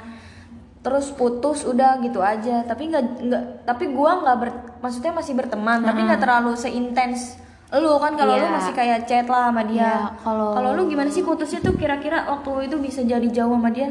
Terus 0.80 1.08
putus 1.10 1.64
udah 1.64 2.00
gitu 2.00 2.18
aja. 2.18 2.60
Tapi 2.62 2.88
nggak 2.88 3.04
nggak 3.22 3.42
tapi 3.64 3.92
gua 3.92 4.20
nggak 4.20 4.36
ber 4.36 4.48
maksudnya 4.80 5.12
masih 5.12 5.32
berteman 5.32 5.80
tapi 5.80 6.00
nggak 6.02 6.20
terlalu 6.20 6.52
seintens 6.54 7.40
lu 7.72 7.98
kan 7.98 8.14
kalau 8.14 8.38
lu 8.38 8.44
Iya. 8.44 8.54
masih 8.54 8.72
kayak 8.72 9.00
chat 9.02 9.26
lah 9.26 9.50
sama 9.50 9.66
dia. 9.66 9.82
Iya, 9.82 9.94
kalau- 10.22 10.54
kalau 10.54 10.70
lu 10.72 10.86
gimana 10.86 11.10
sih 11.10 11.20
putusnya 11.20 11.58
tuh 11.58 11.74
kira-kira 11.74 12.22
waktu 12.24 12.70
itu 12.70 12.76
bisa 12.78 13.02
jadi 13.02 13.26
jauh 13.26 13.50
sama 13.50 13.66
dia 13.68 13.90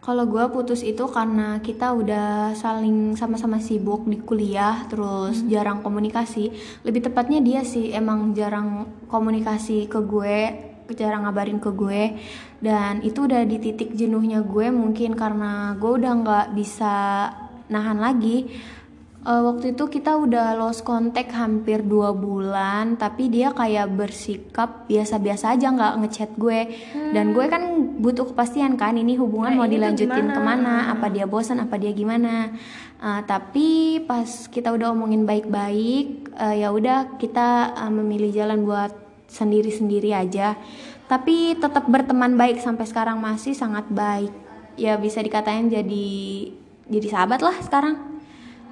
kalau 0.00 0.24
gue 0.24 0.40
putus 0.48 0.80
itu 0.80 1.04
karena 1.12 1.60
kita 1.60 1.92
udah 1.92 2.56
saling 2.56 3.12
sama-sama 3.20 3.60
sibuk 3.60 4.08
di 4.08 4.16
kuliah 4.16 4.88
terus 4.88 5.44
jarang 5.44 5.84
komunikasi. 5.84 6.48
Lebih 6.88 7.12
tepatnya 7.12 7.44
dia 7.44 7.60
sih 7.60 7.92
emang 7.92 8.32
jarang 8.32 8.88
komunikasi 9.12 9.92
ke 9.92 10.00
gue 10.00 10.36
cara 10.96 11.20
ngabarin 11.22 11.60
ke 11.60 11.70
gue. 11.76 12.16
Dan 12.64 13.04
itu 13.04 13.28
udah 13.28 13.44
di 13.44 13.60
titik 13.60 13.92
jenuhnya 13.92 14.40
gue 14.40 14.72
mungkin 14.72 15.12
karena 15.14 15.76
gue 15.76 15.92
udah 15.92 16.12
nggak 16.16 16.46
bisa 16.56 16.94
nahan 17.70 18.02
lagi 18.02 18.50
uh, 19.24 19.42
waktu 19.52 19.76
itu 19.76 19.84
kita 19.88 20.16
udah 20.16 20.56
lost 20.56 20.84
contact 20.84 21.32
hampir 21.36 21.84
dua 21.84 22.12
bulan 22.12 22.96
tapi 22.96 23.28
dia 23.28 23.52
kayak 23.52 23.92
bersikap 23.92 24.88
biasa-biasa 24.88 25.56
aja 25.56 25.72
nggak 25.72 25.94
ngechat 26.04 26.30
gue. 26.36 26.60
Hmm. 26.70 27.12
dan 27.12 27.32
gue 27.36 27.44
kan 27.50 27.62
butuh 28.00 28.28
kepastian 28.32 28.76
kan 28.80 28.96
ini 28.96 29.16
hubungan 29.18 29.56
nah, 29.56 29.58
mau 29.64 29.68
ini 29.68 29.76
dilanjutin 29.80 30.28
ke 30.30 30.40
mana? 30.40 30.92
Apa 30.92 31.12
dia 31.12 31.28
bosan 31.28 31.60
apa 31.60 31.76
dia 31.76 31.92
gimana? 31.92 32.54
Uh, 33.00 33.20
tapi 33.24 34.00
pas 34.04 34.28
kita 34.48 34.72
udah 34.72 34.92
omongin 34.92 35.24
baik-baik 35.24 36.36
uh, 36.36 36.52
ya 36.52 36.68
udah 36.68 37.16
kita 37.16 37.72
uh, 37.76 37.92
memilih 37.92 38.32
jalan 38.32 38.64
buat 38.64 38.92
sendiri-sendiri 39.30 40.12
aja. 40.12 40.56
Tapi 41.10 41.58
tetap 41.58 41.90
berteman 41.90 42.38
baik 42.38 42.62
sampai 42.62 42.86
sekarang 42.86 43.18
masih 43.18 43.50
sangat 43.50 43.88
baik. 43.90 44.30
Ya 44.78 44.94
bisa 44.96 45.18
dikatain 45.20 45.66
jadi 45.66 46.06
jadi 46.90 47.06
sahabat 47.10 47.42
lah 47.42 47.54
sekarang 47.62 48.19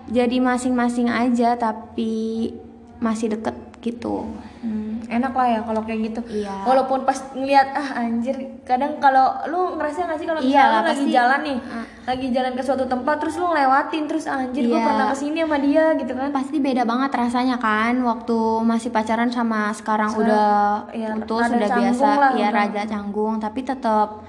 jadi 0.08 0.36
masing-masing 0.40 1.12
aja 1.12 1.54
tapi 1.54 2.52
masih 2.98 3.30
deket 3.36 3.54
gitu. 3.78 4.26
Hmm, 4.58 4.98
enak 5.06 5.30
lah 5.38 5.46
ya 5.46 5.60
kalau 5.62 5.86
kayak 5.86 6.10
gitu. 6.10 6.20
Iya. 6.42 6.66
walaupun 6.66 7.06
pas 7.06 7.14
ngeliat 7.30 7.70
ah 7.78 8.02
anjir 8.02 8.34
kadang 8.66 8.98
kalau 8.98 9.38
lu 9.46 9.78
ngerasa 9.78 10.10
gak 10.10 10.18
sih 10.18 10.26
kalau 10.26 10.42
iya, 10.42 10.82
lagi 10.82 11.06
jalan 11.14 11.40
nih 11.46 11.58
uh. 11.62 11.86
lagi 12.02 12.26
jalan 12.34 12.52
ke 12.58 12.62
suatu 12.66 12.90
tempat 12.90 13.22
terus 13.22 13.38
lu 13.38 13.46
ngelewatin 13.46 14.04
terus 14.10 14.26
ah, 14.26 14.42
anjir 14.42 14.66
iya. 14.66 14.74
gue 14.74 14.80
pernah 14.82 15.06
ke 15.14 15.16
sini 15.22 15.38
sama 15.46 15.58
dia 15.62 15.84
gitu 15.94 16.12
kan. 16.18 16.28
Pasti 16.34 16.56
beda 16.58 16.82
banget 16.82 17.10
rasanya 17.14 17.56
kan 17.62 17.94
waktu 18.02 18.38
masih 18.66 18.90
pacaran 18.90 19.30
sama 19.30 19.70
sekarang 19.78 20.10
Sekarang, 20.10 20.26
udah 20.26 20.50
ya, 20.90 21.08
putus 21.14 21.42
sudah 21.46 21.70
biasa. 21.70 22.06
lah, 22.18 22.30
ya 22.34 22.48
raja 22.50 22.82
canggung 22.90 23.38
tapi 23.38 23.62
tetap 23.62 24.26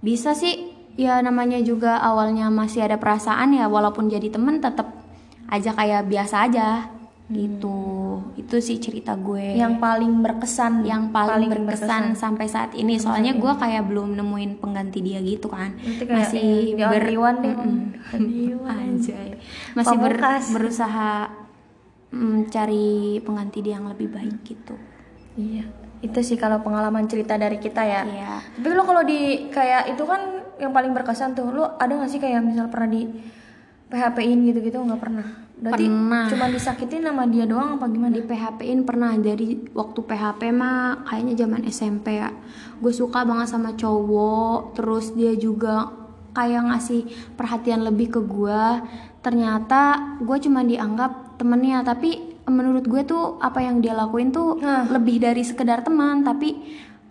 bisa 0.00 0.32
sih. 0.32 0.72
Ya 0.96 1.20
namanya 1.20 1.60
juga 1.60 2.00
awalnya 2.00 2.48
masih 2.48 2.80
ada 2.88 2.96
perasaan 2.96 3.52
ya 3.52 3.68
walaupun 3.68 4.08
jadi 4.08 4.32
temen 4.32 4.64
tetap 4.64 5.05
aja 5.46 5.70
kayak 5.74 6.10
biasa 6.10 6.36
aja 6.50 6.68
hmm. 7.30 7.34
gitu 7.34 7.96
itu 8.36 8.56
sih 8.62 8.78
cerita 8.78 9.18
gue. 9.18 9.58
Yang 9.58 9.82
paling 9.82 10.22
berkesan. 10.22 10.86
Yang 10.86 11.10
paling, 11.10 11.50
paling 11.50 11.50
berkesan, 11.50 12.14
berkesan. 12.14 12.20
sampai 12.20 12.46
saat 12.46 12.70
ini. 12.78 13.00
Soalnya 13.00 13.34
gue 13.34 13.52
kayak 13.58 13.88
belum 13.90 14.14
nemuin 14.14 14.62
pengganti 14.62 15.02
dia 15.02 15.18
gitu 15.18 15.50
kan. 15.50 15.74
Masih 16.06 16.78
ya, 16.78 16.86
ber 16.92 17.04
deh. 17.10 17.54
Anjay. 18.70 19.28
Masih 19.74 19.96
ber, 19.98 20.14
berusaha 20.54 21.32
mencari 22.14 23.18
pengganti 23.26 23.58
dia 23.66 23.82
yang 23.82 23.90
lebih 23.90 24.14
baik 24.14 24.46
gitu. 24.46 24.78
Iya. 25.34 25.66
Itu 26.04 26.22
sih 26.22 26.38
kalau 26.38 26.62
pengalaman 26.62 27.10
cerita 27.10 27.34
dari 27.34 27.58
kita 27.58 27.82
ya. 27.82 28.06
Iya. 28.06 28.34
tapi 28.62 28.72
lo 28.76 28.84
kalau 28.86 29.02
di 29.02 29.50
kayak 29.50 29.96
itu 29.96 30.04
kan 30.06 30.46
yang 30.56 30.72
paling 30.72 30.94
berkesan 30.94 31.36
tuh 31.36 31.52
lo 31.52 31.76
ada 31.76 31.92
gak 32.00 32.08
sih 32.08 32.20
kayak 32.22 32.40
misal 32.40 32.70
pernah 32.72 32.88
di 32.88 33.04
PHP-in 33.86 34.50
gitu-gitu 34.50 34.78
nggak 34.82 35.00
pernah. 35.02 35.26
Berarti 35.56 35.88
pernah. 35.88 36.28
cuma 36.28 36.46
disakitin 36.52 37.02
sama 37.06 37.24
dia 37.24 37.48
doang 37.48 37.80
apa 37.80 37.88
gimana? 37.88 38.12
Di 38.18 38.24
PHP-in 38.26 38.84
pernah. 38.84 39.14
Jadi 39.16 39.72
waktu 39.72 40.00
PHP 40.04 40.52
mah 40.52 41.06
kayaknya 41.08 41.34
zaman 41.46 41.62
SMP 41.70 42.20
ya. 42.20 42.28
Gue 42.82 42.92
suka 42.92 43.24
banget 43.24 43.48
sama 43.54 43.72
cowok, 43.72 44.76
terus 44.76 45.16
dia 45.16 45.32
juga 45.38 45.88
kayak 46.36 46.68
ngasih 46.68 47.02
perhatian 47.38 47.86
lebih 47.86 48.12
ke 48.12 48.20
gue. 48.20 48.64
Ternyata 49.24 50.14
gue 50.20 50.38
cuma 50.44 50.60
dianggap 50.60 51.40
temennya, 51.40 51.80
tapi 51.86 52.36
menurut 52.46 52.84
gue 52.84 53.02
tuh 53.08 53.40
apa 53.40 53.64
yang 53.64 53.80
dia 53.80 53.96
lakuin 53.96 54.30
tuh 54.30 54.60
nah. 54.60 54.86
lebih 54.92 55.24
dari 55.24 55.40
sekedar 55.40 55.80
teman, 55.86 56.20
tapi 56.20 56.58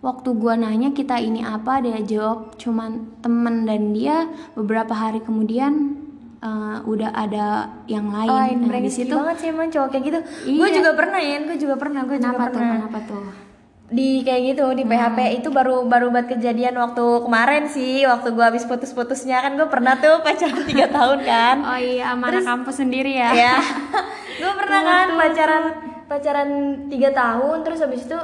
waktu 0.06 0.28
gue 0.38 0.54
nanya 0.54 0.94
kita 0.94 1.18
ini 1.18 1.42
apa 1.42 1.82
dia 1.82 1.98
jawab 1.98 2.54
cuman 2.60 3.18
temen 3.24 3.66
dan 3.66 3.90
dia 3.90 4.30
beberapa 4.54 4.94
hari 4.94 5.18
kemudian 5.18 6.05
uh, 6.42 6.78
udah 6.84 7.10
ada 7.12 7.46
yang 7.88 8.08
lain. 8.10 8.56
Oh, 8.64 8.68
nah, 8.68 8.80
di 8.80 8.92
situ 8.92 9.14
banget 9.14 9.36
sih 9.40 9.48
emang 9.52 9.68
cowok 9.72 9.88
kayak 9.92 10.04
gitu. 10.04 10.20
Iya. 10.48 10.58
Gue 10.58 10.68
juga 10.74 10.90
pernah 10.96 11.20
ya, 11.20 11.36
gue 11.44 11.56
juga 11.56 11.74
pernah, 11.78 12.00
gue 12.04 12.18
juga 12.20 12.36
tuh, 12.36 12.52
pernah. 12.52 12.76
Kenapa 12.80 13.00
tuh? 13.06 13.24
Di 13.86 14.10
kayak 14.26 14.42
gitu 14.50 14.64
di 14.74 14.82
hmm. 14.82 14.90
PHP 14.90 15.18
itu 15.38 15.48
baru 15.54 15.86
baru 15.86 16.10
buat 16.10 16.26
kejadian 16.26 16.74
waktu 16.74 17.04
kemarin 17.22 17.64
sih, 17.70 18.02
waktu 18.02 18.28
gue 18.34 18.44
habis 18.44 18.66
putus-putusnya 18.66 19.46
kan 19.46 19.54
gue 19.54 19.68
pernah 19.70 19.94
tuh 19.96 20.20
pacaran 20.26 20.62
tiga 20.70 20.86
tahun 20.90 21.18
kan. 21.22 21.56
Oh 21.62 21.78
iya, 21.78 22.12
sama 22.12 22.26
Terus, 22.34 22.44
kampus 22.44 22.76
sendiri 22.82 23.12
ya. 23.14 23.30
Iya. 23.30 23.56
gue 24.42 24.52
pernah 24.58 24.80
kan 24.82 25.06
pacaran 25.14 25.64
pacaran 26.06 26.50
tiga 26.90 27.10
tahun, 27.14 27.56
terus 27.62 27.82
habis 27.82 28.06
itu 28.06 28.18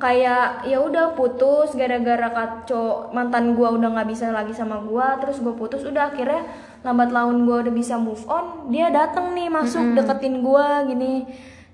kayak 0.00 0.64
ya 0.64 0.80
udah 0.80 1.12
putus 1.12 1.76
gara-gara 1.76 2.32
kaco 2.32 3.12
mantan 3.12 3.52
gue 3.52 3.68
udah 3.68 3.92
nggak 3.92 4.08
bisa 4.08 4.32
lagi 4.32 4.56
sama 4.56 4.80
gue 4.80 5.06
terus 5.20 5.44
gue 5.44 5.52
putus 5.52 5.84
udah 5.84 6.08
akhirnya 6.08 6.48
lambat 6.80 7.12
laun 7.12 7.44
gue 7.44 7.56
udah 7.68 7.74
bisa 7.74 8.00
move 8.00 8.24
on 8.24 8.72
dia 8.72 8.88
dateng 8.88 9.36
nih 9.36 9.52
masuk 9.52 9.80
mm 9.80 9.88
-hmm. 9.92 9.98
deketin 10.00 10.34
gue 10.40 10.66
gini, 10.88 11.12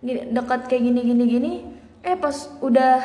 gini 0.03 0.21
deket 0.35 0.61
kayak 0.67 0.83
gini 0.83 1.01
gini 1.03 1.25
gini. 1.27 1.53
Eh 2.03 2.19
pas 2.19 2.35
udah 2.63 3.03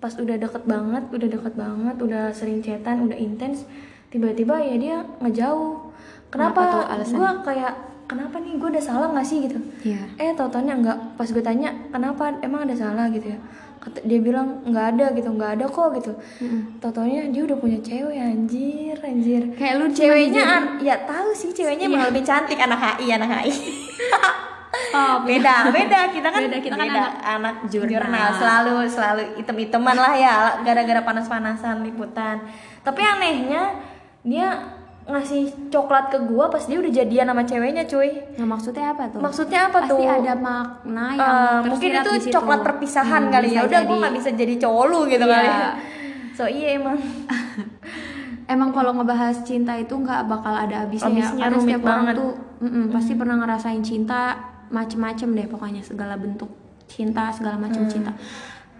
pas 0.00 0.12
udah 0.16 0.36
deket 0.36 0.64
banget 0.64 1.04
udah 1.12 1.28
deket 1.28 1.54
banget 1.56 1.96
udah 2.00 2.32
sering 2.32 2.64
chatan 2.64 3.04
udah 3.04 3.16
intens 3.16 3.68
tiba-tiba 4.08 4.56
ya 4.60 4.76
dia 4.76 4.96
ngejauh. 5.20 5.92
Kenapa, 6.30 6.86
kenapa 6.86 7.04
gue 7.10 7.30
kayak 7.42 7.74
kenapa 8.06 8.36
nih 8.38 8.54
gue 8.58 8.68
udah 8.70 8.84
salah 8.84 9.08
gak 9.10 9.26
sih 9.26 9.50
gitu? 9.50 9.58
Yeah. 9.82 10.06
eh 10.18 10.30
tau 10.38 10.46
taunya 10.46 10.78
nggak 10.78 11.18
pas 11.18 11.26
gue 11.26 11.42
tanya 11.42 11.74
kenapa? 11.90 12.38
Emang 12.42 12.66
ada 12.66 12.76
salah? 12.76 13.06
gitu 13.10 13.34
ya 13.34 13.38
dia 14.04 14.20
bilang 14.20 14.60
nggak 14.68 14.86
ada 14.96 15.06
gitu. 15.16 15.28
Nggak 15.32 15.50
ada 15.56 15.64
kok 15.68 15.88
gitu. 15.96 16.12
Mm-hmm. 16.12 16.60
totonya 16.84 17.20
dia 17.32 17.42
udah 17.48 17.56
punya 17.56 17.78
cewek 17.80 18.18
anjir 18.20 18.96
anjir. 19.00 19.42
Kayak 19.56 19.74
lu 19.80 19.86
ceweknya 19.88 20.42
an 20.44 20.64
ya 20.84 20.96
tahu 21.08 21.32
sih 21.32 21.50
ceweknya 21.52 21.88
iya. 21.88 22.08
lebih 22.08 22.22
cantik 22.24 22.60
anak 22.60 22.80
HI 22.80 23.06
anak 23.16 23.30
HI 23.40 23.54
oh 24.94 25.14
beda. 25.28 25.70
beda. 25.70 26.00
Kita 26.10 26.28
kan 26.30 26.40
beda 26.46 26.58
kita 26.58 26.76
kan 26.76 26.88
beda. 26.88 27.00
anak, 27.00 27.12
anak 27.24 27.54
jurnal. 27.70 27.90
jurnal. 27.90 28.28
Selalu 28.36 28.74
selalu 28.90 29.22
item-iteman 29.40 29.96
lah 29.96 30.12
ya 30.14 30.34
gara-gara 30.62 31.00
panas-panasan 31.02 31.82
liputan. 31.86 32.42
Tapi 32.82 33.00
anehnya 33.00 33.76
dia 34.24 34.79
ngasih 35.12 35.70
coklat 35.70 36.10
ke 36.14 36.18
gua 36.26 36.46
pas 36.48 36.62
dia 36.64 36.78
udah 36.78 36.92
jadian 36.92 37.26
sama 37.30 37.42
ceweknya 37.46 37.84
cuy. 37.86 38.10
Nah 38.38 38.46
maksudnya 38.46 38.84
apa 38.94 39.02
tuh? 39.10 39.20
Maksudnya 39.20 39.60
apa 39.68 39.78
Pasti 39.84 39.92
tuh? 39.92 40.00
ada 40.06 40.34
makna 40.38 41.06
yang 41.14 41.36
uh, 41.36 41.60
mungkin 41.66 41.90
itu 41.98 42.12
coklat 42.34 42.60
perpisahan 42.62 43.22
hmm, 43.28 43.32
kali 43.32 43.48
ya. 43.54 43.60
udah 43.66 43.80
gua 43.84 43.96
nggak 44.06 44.14
bisa 44.16 44.30
jadi 44.34 44.54
cowok 44.62 44.84
lu 44.88 45.00
gitu 45.10 45.24
yeah. 45.26 45.34
kali 45.34 45.48
ya. 45.50 45.70
So 46.34 46.42
iya 46.46 46.68
emang. 46.78 46.98
Emang 48.50 48.74
kalau 48.74 48.90
ngebahas 48.98 49.46
cinta 49.46 49.78
itu 49.78 49.94
nggak 49.94 50.26
bakal 50.26 50.50
ada 50.50 50.82
habisnya, 50.82 51.06
habisnya 51.06 51.38
karena 51.38 51.58
setiap 51.62 51.82
banget. 51.86 51.94
orang 51.94 52.06
tuh 52.18 52.30
mm 52.58 52.66
-mm, 52.66 52.84
pasti 52.90 53.12
pernah 53.14 53.36
ngerasain 53.38 53.82
cinta 53.86 54.20
macem-macem 54.74 55.28
deh 55.38 55.46
pokoknya. 55.46 55.86
Segala 55.86 56.18
bentuk 56.18 56.50
cinta 56.90 57.30
segala 57.30 57.54
macam 57.62 57.86
mm. 57.86 57.90
cinta 57.94 58.10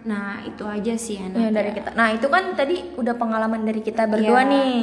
nah 0.01 0.41
itu 0.41 0.65
aja 0.65 0.93
sih 0.97 1.21
enak 1.21 1.37
ya, 1.37 1.49
dari 1.53 1.71
kita 1.77 1.89
nah 1.93 2.09
itu 2.09 2.25
kan 2.25 2.57
tadi 2.57 2.95
udah 2.97 3.15
pengalaman 3.17 3.61
dari 3.61 3.81
kita 3.85 4.09
berdua 4.09 4.41
yeah. 4.41 4.49
nih 4.49 4.75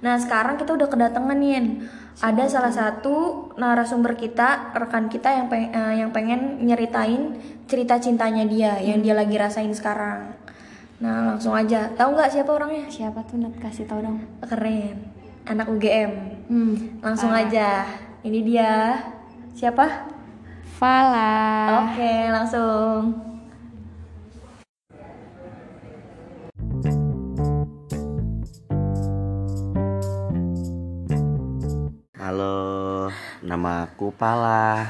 Nah 0.00 0.16
sekarang 0.16 0.56
kita 0.56 0.72
udah 0.76 0.88
kedatangan 0.88 1.36
nih, 1.36 1.84
ada 2.24 2.44
salah 2.48 2.72
satu 2.72 3.48
narasumber 3.60 4.16
kita, 4.16 4.72
rekan 4.72 5.12
kita 5.12 5.28
yang 5.28 5.46
peng, 5.52 5.68
uh, 5.72 5.92
yang 5.92 6.10
pengen 6.10 6.64
nyeritain 6.64 7.36
cerita 7.68 8.00
cintanya 8.00 8.48
dia 8.48 8.80
hmm. 8.80 8.84
yang 8.84 8.98
dia 9.04 9.14
lagi 9.14 9.36
rasain 9.36 9.72
sekarang. 9.76 10.32
Nah 11.04 11.36
langsung 11.36 11.52
aja, 11.52 11.92
tahu 11.92 12.16
nggak 12.16 12.32
siapa 12.32 12.50
orangnya? 12.50 12.88
Siapa 12.88 13.20
tuh 13.28 13.44
Nat 13.44 13.56
kasih 13.60 13.84
tau 13.84 14.00
dong. 14.00 14.24
Keren, 14.40 15.04
anak 15.44 15.68
UGM. 15.68 16.12
Hmm. 16.48 16.74
Langsung 17.04 17.32
ah. 17.32 17.44
aja, 17.44 17.84
ini 18.24 18.40
dia 18.40 19.04
siapa? 19.52 20.08
Fala. 20.80 21.92
Oke, 21.92 22.32
langsung. 22.32 23.29
Nama 33.50 33.90
aku 33.90 34.14
Pala. 34.14 34.86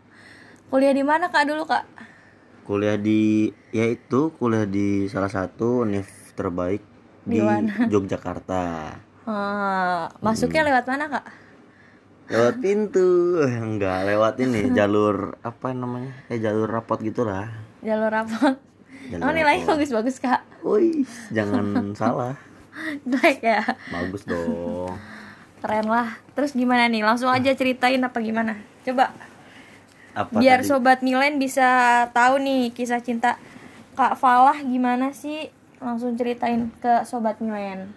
kuliah 0.70 0.94
di 0.94 1.02
mana 1.02 1.26
kak 1.26 1.50
dulu 1.50 1.66
kak? 1.66 1.82
Kuliah 2.62 2.94
di, 2.94 3.50
yaitu 3.74 4.30
kuliah 4.38 4.62
di 4.62 5.10
salah 5.10 5.26
satu 5.26 5.82
univ 5.82 6.06
terbaik 6.38 6.86
di, 7.26 7.42
di 7.42 7.90
Yogyakarta. 7.92 8.62
Ah, 9.26 10.06
masuknya 10.22 10.62
hmm. 10.62 10.68
lewat 10.70 10.84
mana 10.86 11.04
kak? 11.18 11.26
Lewat 12.30 12.54
pintu, 12.62 13.42
enggak 13.66 14.06
lewat 14.06 14.38
ini 14.38 14.70
jalur 14.70 15.34
apa 15.42 15.74
namanya? 15.74 16.14
Eh 16.30 16.38
jalur 16.38 16.70
rapot 16.70 17.02
gitulah. 17.02 17.50
Jalur 17.82 18.14
rapot. 18.14 18.54
Jalur 19.10 19.22
oh 19.26 19.32
nilainya 19.34 19.66
bagus-bagus 19.66 20.22
kak. 20.22 20.46
Woi, 20.62 21.02
jangan 21.34 21.90
salah. 21.98 22.38
Baik 23.02 23.42
ya. 23.42 23.66
Bagus 23.90 24.22
dong 24.22 24.94
keren 25.60 25.88
lah. 25.88 26.18
Terus 26.36 26.52
gimana 26.52 26.88
nih? 26.88 27.02
Langsung 27.04 27.32
aja 27.32 27.52
ceritain 27.52 28.00
apa 28.02 28.18
gimana? 28.20 28.60
Coba. 28.84 29.12
Apa 30.16 30.40
biar 30.40 30.64
tadi? 30.64 30.68
sobat 30.72 31.04
Milen 31.04 31.36
bisa 31.36 31.68
tahu 32.16 32.40
nih 32.40 32.72
kisah 32.72 33.04
cinta. 33.04 33.36
Kak 33.96 34.16
Falah 34.20 34.60
gimana 34.60 35.12
sih? 35.12 35.52
Langsung 35.80 36.16
ceritain 36.16 36.72
ke 36.80 37.04
sobat 37.04 37.40
Milen. 37.40 37.92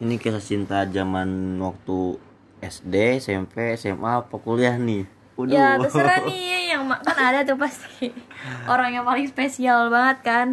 Ini 0.00 0.16
kisah 0.16 0.42
cinta 0.42 0.84
zaman 0.88 1.60
waktu 1.60 2.16
SD 2.58 3.22
SMP 3.22 3.76
SMA 3.78 4.24
apa 4.24 4.36
kuliah 4.40 4.74
nih? 4.76 5.06
Udah. 5.38 5.54
ya 5.54 5.68
terserah 5.78 6.26
nih. 6.26 6.74
Yang 6.74 6.82
kan 7.00 7.18
ada 7.18 7.40
tuh 7.46 7.56
pasti. 7.56 8.12
Orang 8.68 8.92
yang 8.92 9.06
paling 9.06 9.24
spesial 9.30 9.88
banget 9.88 10.18
kan. 10.20 10.48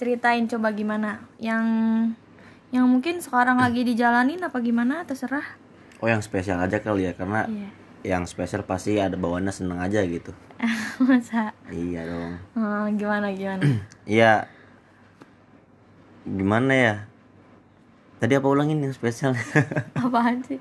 Ceritain 0.00 0.48
coba 0.48 0.72
gimana. 0.72 1.24
Yang 1.36 1.64
yang 2.76 2.86
mungkin 2.86 3.24
sekarang 3.24 3.56
lagi 3.56 3.82
dijalanin 3.82 4.44
apa 4.44 4.60
gimana? 4.60 5.02
Terserah. 5.08 5.56
Oh 6.04 6.08
yang 6.08 6.20
spesial 6.20 6.60
aja 6.60 6.76
kali 6.84 7.08
ya 7.08 7.16
karena 7.16 7.48
yeah. 7.48 7.72
yang 8.04 8.28
spesial 8.28 8.68
pasti 8.68 9.00
ada 9.00 9.16
bawaannya 9.16 9.48
seneng 9.48 9.80
aja 9.80 10.04
gitu. 10.04 10.36
Masa? 11.08 11.56
Iya 11.72 12.04
dong. 12.04 12.32
Oh, 12.52 12.84
gimana 12.92 13.32
gimana? 13.32 13.64
Iya. 14.04 14.46
Gimana 16.26 16.72
ya? 16.74 16.94
Tadi 18.20 18.32
apa 18.36 18.48
ulangin 18.48 18.84
yang 18.84 18.92
spesial? 18.92 19.32
Apaan 19.96 20.44
sih? 20.44 20.60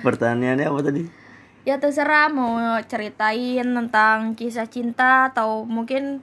Pertanyaannya 0.00 0.66
apa 0.68 0.80
tadi? 0.80 1.02
Ya 1.66 1.82
terserah 1.82 2.30
mau 2.30 2.56
ceritain 2.86 3.66
tentang 3.66 4.38
kisah 4.38 4.70
cinta 4.70 5.34
atau 5.34 5.66
mungkin 5.66 6.22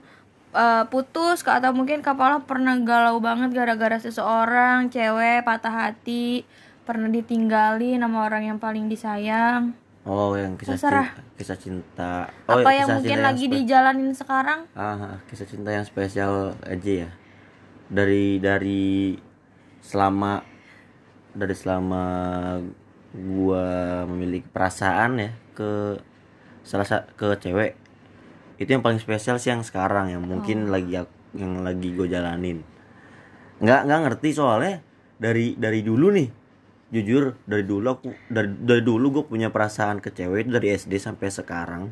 uh, 0.54 0.86
putus 0.88 1.42
atau 1.42 1.74
mungkin 1.74 2.00
kepala 2.00 2.40
pernah 2.46 2.78
galau 2.80 3.18
banget 3.18 3.50
gara-gara 3.52 3.98
seseorang 3.98 4.88
cewek 4.88 5.42
patah 5.42 5.74
hati 5.90 6.46
pernah 6.86 7.10
ditinggali 7.10 7.98
nama 7.98 8.24
orang 8.24 8.54
yang 8.54 8.58
paling 8.62 8.86
disayang. 8.86 9.74
Oh 10.04 10.36
yang 10.36 10.60
kisah 10.60 10.76
Terserah. 10.76 11.08
cinta 11.16 11.32
kisah 11.40 11.58
cinta. 11.58 12.12
Oh, 12.44 12.60
apa 12.60 12.70
yang 12.76 12.88
mungkin 12.92 13.24
lagi 13.24 13.48
dijalanin 13.48 14.12
sekarang? 14.12 14.68
Ah 14.76 15.18
kisah 15.28 15.48
cinta 15.48 15.72
yang 15.72 15.84
spesial 15.84 16.52
aja 16.64 17.08
ya. 17.08 17.10
Dari 17.88 18.36
dari 18.36 19.16
selama 19.80 20.44
dari 21.32 21.56
selama 21.56 22.04
gua 23.16 24.04
memiliki 24.04 24.44
perasaan 24.52 25.16
ya 25.18 25.30
ke 25.56 25.96
salah 26.64 27.08
ke 27.16 27.28
cewek 27.40 27.83
itu 28.58 28.70
yang 28.70 28.82
paling 28.84 29.02
spesial 29.02 29.36
sih 29.42 29.50
yang 29.50 29.66
sekarang 29.66 30.14
yang 30.14 30.22
mungkin 30.22 30.70
oh. 30.70 30.78
lagi 30.78 31.02
yang 31.34 31.66
lagi 31.66 31.88
gue 31.90 32.06
jalanin 32.06 32.62
nggak 33.58 33.80
nggak 33.86 34.00
ngerti 34.06 34.28
soalnya 34.34 34.82
dari 35.18 35.58
dari 35.58 35.80
dulu 35.82 36.10
nih 36.14 36.28
jujur 36.94 37.34
dari 37.42 37.64
dulu 37.66 37.86
aku 37.90 38.08
dari 38.30 38.50
dari 38.54 38.82
dulu 38.82 39.06
gue 39.20 39.24
punya 39.26 39.50
perasaan 39.50 39.98
ke 39.98 40.14
cewek 40.14 40.46
itu 40.46 40.50
dari 40.54 40.68
SD 40.74 40.94
sampai 41.02 41.28
sekarang 41.30 41.90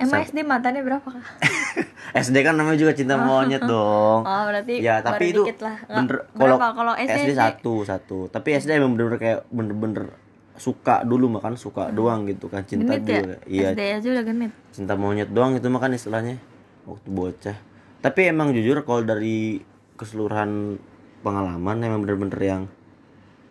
Emang 0.00 0.24
SD 0.24 0.42
matanya 0.42 0.82
berapa 0.82 1.04
kak? 1.04 1.26
SD 2.26 2.36
kan 2.42 2.58
namanya 2.58 2.74
juga 2.80 2.92
cinta 2.96 3.14
oh. 3.14 3.22
monyet 3.22 3.62
dong. 3.62 4.24
Oh 4.32 4.42
berarti 4.48 4.82
ya 4.82 4.98
tapi 5.04 5.30
itu 5.30 5.46
lah. 5.62 5.78
bener 5.86 6.26
kalau 6.34 6.56
kalau 6.58 6.94
SD, 6.96 7.28
SD 7.28 7.30
satu 7.38 7.74
satu 7.86 8.18
tapi 8.32 8.56
SD 8.58 8.82
emang 8.82 8.96
bener-bener 8.96 9.20
kayak 9.20 9.40
bener-bener 9.52 10.16
suka 10.60 11.00
dulu 11.02 11.32
makan 11.40 11.56
suka 11.56 11.88
hmm. 11.88 11.94
doang 11.96 12.20
gitu 12.28 12.46
kan 12.52 12.62
cinta 12.68 13.00
genit 13.00 13.08
ya? 13.08 13.36
iya 13.48 13.68
SD 13.72 13.80
aja 14.00 14.08
udah 14.12 14.24
genit 14.24 14.52
cinta 14.72 14.94
monyet 14.94 15.30
doang 15.32 15.56
itu 15.56 15.66
makan 15.72 15.96
istilahnya 15.96 16.36
waktu 16.84 17.08
bocah 17.08 17.56
tapi 18.04 18.20
emang 18.28 18.52
jujur 18.52 18.84
kalau 18.84 19.00
dari 19.00 19.62
keseluruhan 19.96 20.76
pengalaman 21.22 21.76
emang 21.80 22.00
bener-bener 22.04 22.40
yang 22.42 22.62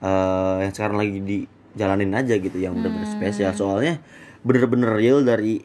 uh, 0.03 0.61
yang 0.61 0.73
sekarang 0.75 0.99
lagi 0.99 1.17
dijalanin 1.23 2.11
aja 2.13 2.35
gitu 2.37 2.57
yang 2.59 2.77
bener-bener 2.77 3.07
hmm. 3.07 3.15
spesial 3.17 3.51
soalnya 3.55 3.97
bener-bener 4.45 4.91
real 4.93 5.23
dari 5.25 5.63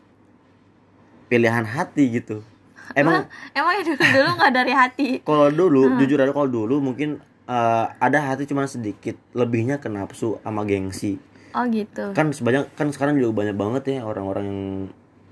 pilihan 1.26 1.66
hati 1.66 2.22
gitu 2.22 2.46
emang 2.94 3.26
emang 3.52 3.72
ya 3.76 3.82
dulu 3.82 3.98
dulu 3.98 4.30
nggak 4.38 4.52
dari 4.54 4.72
hati 4.72 5.08
kalau 5.26 5.50
dulu 5.50 5.82
hmm. 5.90 5.96
jujur 5.98 6.18
aja 6.22 6.32
kalau 6.32 6.48
dulu 6.48 6.76
mungkin 6.78 7.18
uh, 7.46 7.90
ada 7.98 8.18
hati 8.22 8.46
cuma 8.46 8.66
sedikit 8.68 9.16
lebihnya 9.34 9.78
ke 9.82 9.88
nafsu 9.90 10.38
sama 10.44 10.62
gengsi 10.66 11.18
Oh 11.56 11.64
gitu. 11.72 12.12
Kan 12.12 12.36
sebanyak 12.36 12.68
kan 12.76 12.92
sekarang 12.92 13.16
juga 13.16 13.40
banyak 13.40 13.56
banget 13.56 13.82
ya 13.96 13.98
orang-orang 14.04 14.44
yang 14.44 14.62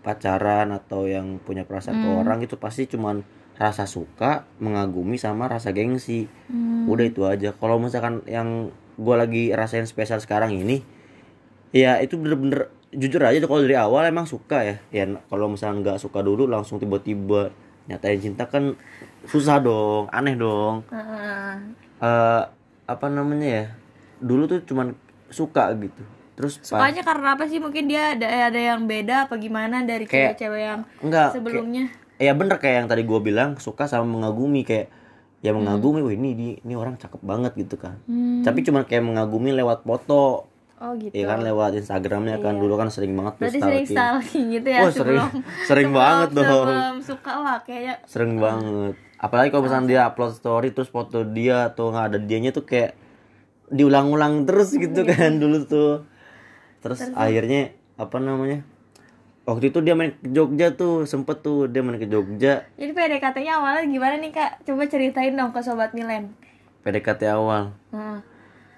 pacaran 0.00 0.72
atau 0.72 1.04
yang 1.04 1.36
punya 1.44 1.68
perasaan 1.68 2.00
hmm. 2.00 2.04
ke 2.04 2.08
orang 2.24 2.38
itu 2.40 2.56
pasti 2.56 2.88
cuman 2.88 3.20
rasa 3.60 3.84
suka, 3.84 4.48
mengagumi 4.56 5.20
sama 5.20 5.52
rasa 5.52 5.76
gengsi. 5.76 6.24
Hmm. 6.48 6.88
Udah 6.88 7.04
itu 7.04 7.28
aja. 7.28 7.52
Kalau 7.52 7.76
misalkan 7.76 8.24
yang 8.24 8.72
gue 8.96 9.14
lagi 9.14 9.52
rasain 9.52 9.84
spesial 9.84 10.16
sekarang 10.24 10.56
ini, 10.56 10.80
ya 11.76 12.00
itu 12.00 12.16
bener-bener 12.16 12.72
jujur 12.88 13.20
aja 13.20 13.44
kalau 13.44 13.60
dari 13.60 13.76
awal 13.76 14.08
emang 14.08 14.24
suka 14.24 14.64
ya. 14.64 14.76
Ya 14.88 15.04
kalau 15.28 15.52
misalnya 15.52 15.92
nggak 15.92 15.98
suka 16.00 16.24
dulu 16.24 16.48
langsung 16.48 16.80
tiba-tiba 16.80 17.52
nyatain 17.84 18.16
cinta 18.24 18.48
kan 18.48 18.80
susah 19.28 19.60
dong, 19.60 20.08
aneh 20.08 20.40
dong. 20.40 20.88
Uh. 20.88 21.83
Uh, 22.04 22.44
apa 22.84 23.06
namanya 23.08 23.48
ya? 23.48 23.66
Dulu 24.20 24.44
tuh 24.44 24.60
cuman 24.68 24.92
suka 25.32 25.72
gitu 25.80 26.04
terus 26.34 26.58
sukanya 26.62 27.02
pas, 27.02 27.14
karena 27.14 27.28
apa 27.38 27.44
sih 27.46 27.62
mungkin 27.62 27.86
dia 27.86 28.18
ada 28.18 28.26
ada 28.50 28.58
yang 28.58 28.90
beda 28.90 29.30
apa 29.30 29.38
gimana 29.38 29.86
dari 29.86 30.02
cewek-cewek 30.02 30.62
yang 30.66 30.80
enggak, 30.98 31.30
sebelumnya 31.30 31.94
kayak, 32.18 32.26
ya 32.26 32.32
bener 32.34 32.56
kayak 32.58 32.76
yang 32.82 32.88
tadi 32.90 33.02
gue 33.06 33.20
bilang 33.22 33.54
suka 33.62 33.86
sama 33.86 34.06
mengagumi 34.18 34.66
kayak 34.66 34.90
ya 35.46 35.54
mengagumi 35.54 36.02
hmm. 36.02 36.08
wah 36.10 36.14
ini 36.14 36.30
di 36.34 36.48
ini 36.58 36.74
orang 36.74 36.98
cakep 36.98 37.22
banget 37.22 37.52
gitu 37.54 37.78
kan 37.78 38.02
hmm. 38.10 38.42
tapi 38.42 38.66
cuma 38.66 38.82
kayak 38.82 39.06
mengagumi 39.06 39.54
lewat 39.54 39.86
foto 39.86 40.50
Oh 40.74 40.92
gitu. 40.98 41.16
Iya 41.16 41.32
kan 41.32 41.40
lewat 41.40 41.80
Instagramnya 41.80 42.42
kan 42.44 42.58
iya. 42.58 42.60
dulu 42.60 42.74
kan 42.76 42.90
sering 42.90 43.14
banget 43.14 43.40
tuh 43.40 43.46
sering 43.56 43.86
stalking 43.88 44.46
gitu 44.58 44.68
ya 44.68 44.84
oh, 44.84 44.90
sering, 44.92 45.22
sering 45.70 45.90
banget 45.94 46.34
dong. 46.34 46.44
Sebelum 46.44 46.96
suka 47.00 47.30
wah 47.40 47.58
kayaknya. 47.62 47.94
Sering 48.04 48.36
banget. 48.36 48.98
Apalagi 49.24 49.48
kalau 49.48 49.64
misalnya 49.64 49.88
dia 49.88 50.00
upload 50.04 50.36
story 50.36 50.76
terus 50.76 50.92
foto 50.92 51.24
dia 51.24 51.72
atau 51.72 51.88
nggak 51.88 52.12
ada 52.12 52.18
dianya 52.20 52.52
tuh 52.52 52.68
kayak 52.68 52.92
diulang-ulang 53.72 54.44
terus 54.44 54.76
gitu 54.76 55.00
iya. 55.00 55.16
kan 55.16 55.40
dulu 55.40 55.64
tuh. 55.64 56.04
Terus, 56.84 57.08
terus 57.08 57.16
akhirnya 57.16 57.72
apa 57.96 58.20
namanya 58.20 58.60
waktu 59.48 59.72
itu 59.72 59.80
dia 59.80 59.96
main 59.96 60.12
ke 60.12 60.28
Jogja 60.28 60.76
tuh 60.76 61.08
sempet 61.08 61.40
tuh 61.40 61.72
dia 61.72 61.80
main 61.80 61.96
ke 61.96 62.04
Jogja. 62.04 62.68
Jadi 62.76 62.92
PDKT-nya 62.92 63.64
awalnya 63.64 63.88
gimana 63.88 64.20
nih 64.20 64.28
kak? 64.28 64.60
Coba 64.68 64.84
ceritain 64.92 65.32
dong 65.32 65.56
ke 65.56 65.64
sobat 65.64 65.96
Milen. 65.96 66.36
PDKT 66.84 67.24
awal. 67.32 67.72
Hmm. 67.88 68.20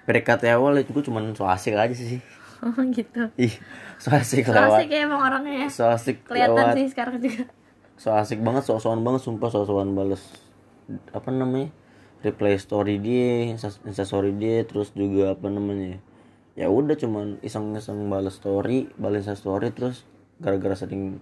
PDKT 0.07 0.47
awal 0.55 0.79
itu 0.79 0.95
gue 0.95 1.03
cuma 1.03 1.19
so 1.35 1.43
asik 1.43 1.75
aja 1.75 1.91
sih. 1.91 2.23
Oh 2.63 2.71
gitu. 2.87 3.27
Ih 3.35 3.51
so 3.99 4.15
asik 4.15 4.47
so 4.47 4.55
asik 4.55 4.87
ya 4.87 5.03
emang 5.03 5.19
orangnya 5.19 5.67
ya. 5.67 5.67
So 5.67 5.91
asik 5.91 6.23
kelihatan 6.23 6.71
sih 6.71 6.87
sekarang 6.95 7.19
juga 7.19 7.51
so 7.97 8.13
asik 8.13 8.39
banget 8.45 8.63
so 8.63 8.77
soan 8.77 9.01
banget 9.01 9.25
sumpah 9.25 9.49
so 9.49 9.65
soan 9.65 9.97
bales. 9.97 10.21
Apa 11.11 11.33
namanya? 11.33 11.73
Replay 12.23 12.57
story 12.57 12.97
dia 12.97 13.53
insta 13.53 14.05
story 14.05 14.33
dia 14.33 14.65
terus 14.65 14.93
juga 14.93 15.33
apa 15.33 15.49
namanya? 15.49 16.01
Ya 16.57 16.73
udah 16.73 16.97
cuman 16.97 17.37
iseng-iseng 17.45 18.09
balas 18.09 18.41
story 18.41 18.89
balas 18.97 19.29
story 19.29 19.69
terus 19.69 20.05
gara-gara 20.41 20.73
sering 20.73 21.21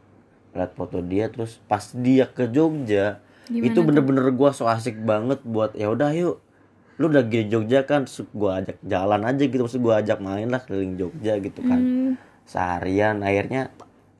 lihat 0.56 0.72
foto 0.80 1.04
dia 1.04 1.28
terus 1.28 1.60
pas 1.68 1.84
dia 1.92 2.32
ke 2.32 2.48
Jogja 2.48 3.20
Gimana 3.52 3.68
itu 3.68 3.80
bener-bener 3.84 4.26
gua 4.32 4.56
so 4.56 4.66
asik 4.66 4.98
banget 5.04 5.44
buat 5.44 5.76
ya 5.76 5.92
udah 5.92 6.10
yuk. 6.16 6.40
Lu 6.96 7.12
udah 7.12 7.28
di 7.28 7.46
Jogja 7.52 7.84
kan? 7.84 8.08
Gua 8.32 8.64
ajak 8.64 8.80
jalan 8.82 9.22
aja 9.28 9.44
gitu 9.44 9.62
maksud 9.62 9.84
gua 9.84 10.02
ajak 10.02 10.24
main 10.24 10.48
lah 10.50 10.64
keliling 10.64 10.96
Jogja 10.98 11.38
gitu 11.44 11.62
kan. 11.62 11.80
Hmm. 11.80 12.14
seharian 12.46 13.26
akhirnya 13.26 13.74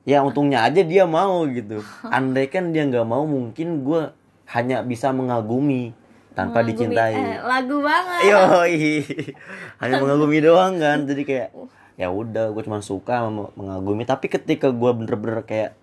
ya 0.06 0.22
untungnya 0.22 0.62
aja 0.62 0.86
dia 0.86 1.04
mau 1.04 1.42
gitu. 1.50 1.82
Andai 2.06 2.46
kan 2.46 2.70
dia 2.70 2.86
nggak 2.86 3.04
mau 3.04 3.26
mungkin 3.26 3.82
gua 3.82 4.14
hanya 4.54 4.86
bisa 4.86 5.10
mengagumi 5.10 5.90
tanpa 6.38 6.62
mengagumi, 6.62 6.70
dicintai. 6.94 7.14
eh, 7.18 7.40
lagu 7.42 7.76
banget. 7.82 8.20
Yo 8.30 8.40
hanya 9.82 9.94
mengagumi 9.98 10.38
doang 10.38 10.78
kan. 10.78 11.04
Jadi 11.10 11.22
kayak 11.26 11.50
ya 11.96 12.12
udah 12.12 12.52
gue 12.52 12.62
cuma 12.62 12.84
suka 12.84 13.24
mengagumi. 13.56 14.06
Tapi 14.06 14.28
ketika 14.28 14.68
gue 14.70 14.90
bener-bener 14.94 15.42
kayak 15.42 15.74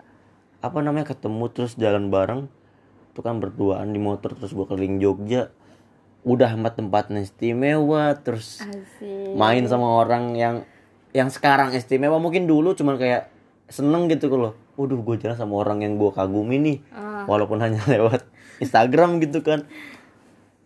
apa 0.64 0.80
namanya 0.80 1.12
ketemu 1.12 1.44
terus 1.52 1.76
jalan 1.76 2.08
bareng 2.08 2.48
itu 3.12 3.20
kan 3.20 3.36
berduaan 3.38 3.92
di 3.92 4.00
motor 4.00 4.32
terus 4.32 4.56
gue 4.56 4.64
keliling 4.64 4.96
Jogja 4.96 5.52
udah 6.24 6.56
amat 6.56 6.80
tempatnya 6.80 7.20
istimewa 7.20 8.16
terus 8.16 8.64
Asik. 8.64 9.36
main 9.36 9.60
sama 9.68 10.00
orang 10.00 10.32
yang 10.38 10.56
yang 11.12 11.28
sekarang 11.28 11.74
istimewa. 11.74 12.16
Mungkin 12.22 12.48
dulu 12.48 12.72
cuman 12.72 12.96
kayak 12.96 13.33
seneng 13.68 14.10
gitu 14.12 14.28
loh 14.34 14.54
waduh 14.74 14.98
gue 14.98 15.16
jalan 15.22 15.38
sama 15.38 15.54
orang 15.62 15.86
yang 15.86 15.94
gue 15.98 16.10
kagumi 16.10 16.56
nih. 16.58 16.78
Uh. 16.90 17.24
walaupun 17.30 17.62
hanya 17.62 17.80
lewat 17.92 18.26
Instagram 18.58 19.22
gitu 19.22 19.40
kan. 19.40 19.66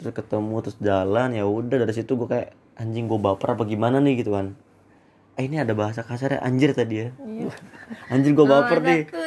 Terus 0.00 0.12
ketemu 0.14 0.56
terus 0.64 0.76
jalan 0.80 1.34
ya 1.34 1.44
udah 1.44 1.76
dari 1.84 1.94
situ 1.94 2.16
gue 2.16 2.28
kayak 2.28 2.56
anjing 2.78 3.10
gue 3.10 3.18
baper 3.20 3.58
apa 3.58 3.64
gimana 3.68 4.00
nih? 4.00 4.24
gitu 4.24 4.32
kan. 4.32 4.56
Eh 5.38 5.46
ini 5.46 5.62
ada 5.62 5.70
bahasa 5.76 6.02
kasar 6.02 6.38
ya 6.38 6.40
anjir 6.42 6.72
tadi 6.72 6.94
ya. 7.06 7.08
Iya. 7.20 7.52
anjir 8.12 8.32
gue 8.32 8.46
oh, 8.46 8.50
baper 8.50 8.78
oh, 8.80 8.84
nih 8.84 9.00
gitu. 9.06 9.18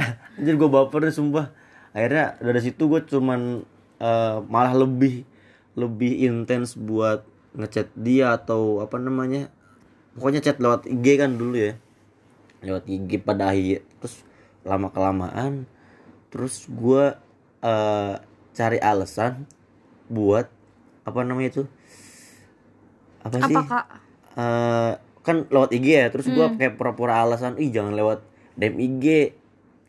anjir 0.38 0.54
gue 0.60 0.70
baper 0.70 1.00
nih 1.08 1.14
sumpah. 1.14 1.46
Akhirnya 1.96 2.36
dari 2.38 2.60
situ 2.60 2.82
gue 2.86 3.00
cuman 3.08 3.64
uh, 3.98 4.44
malah 4.46 4.76
lebih 4.76 5.24
lebih 5.78 6.26
intens 6.26 6.76
buat 6.76 7.24
ngechat 7.56 7.94
dia 7.96 8.34
atau 8.34 8.82
apa 8.82 9.00
namanya 9.00 9.48
pokoknya 10.18 10.42
chat 10.42 10.58
lewat 10.58 10.90
IG 10.90 11.16
kan 11.16 11.38
dulu 11.38 11.54
ya 11.54 11.78
lewat 12.64 12.84
IG 12.90 13.22
pada 13.22 13.54
akhir 13.54 13.86
terus 14.02 14.22
lama 14.66 14.90
kelamaan 14.90 15.64
terus 16.28 16.66
gue 16.68 17.14
uh, 17.62 18.14
cari 18.52 18.78
alasan 18.82 19.46
buat 20.10 20.50
apa 21.06 21.24
namanya 21.24 21.48
itu? 21.56 21.64
Apa 23.24 23.36
sih? 23.48 23.56
Apa 23.56 23.60
kak? 23.64 23.86
Eh, 24.38 24.92
kan 25.26 25.36
lewat 25.50 25.70
IG 25.76 25.86
ya 25.88 26.06
terus 26.08 26.30
gua 26.32 26.54
kayak 26.56 26.80
pura-pura 26.80 27.20
alasan 27.20 27.60
ih 27.60 27.68
jangan 27.68 27.92
lewat 27.92 28.24
DM 28.56 28.76
IG 28.80 29.04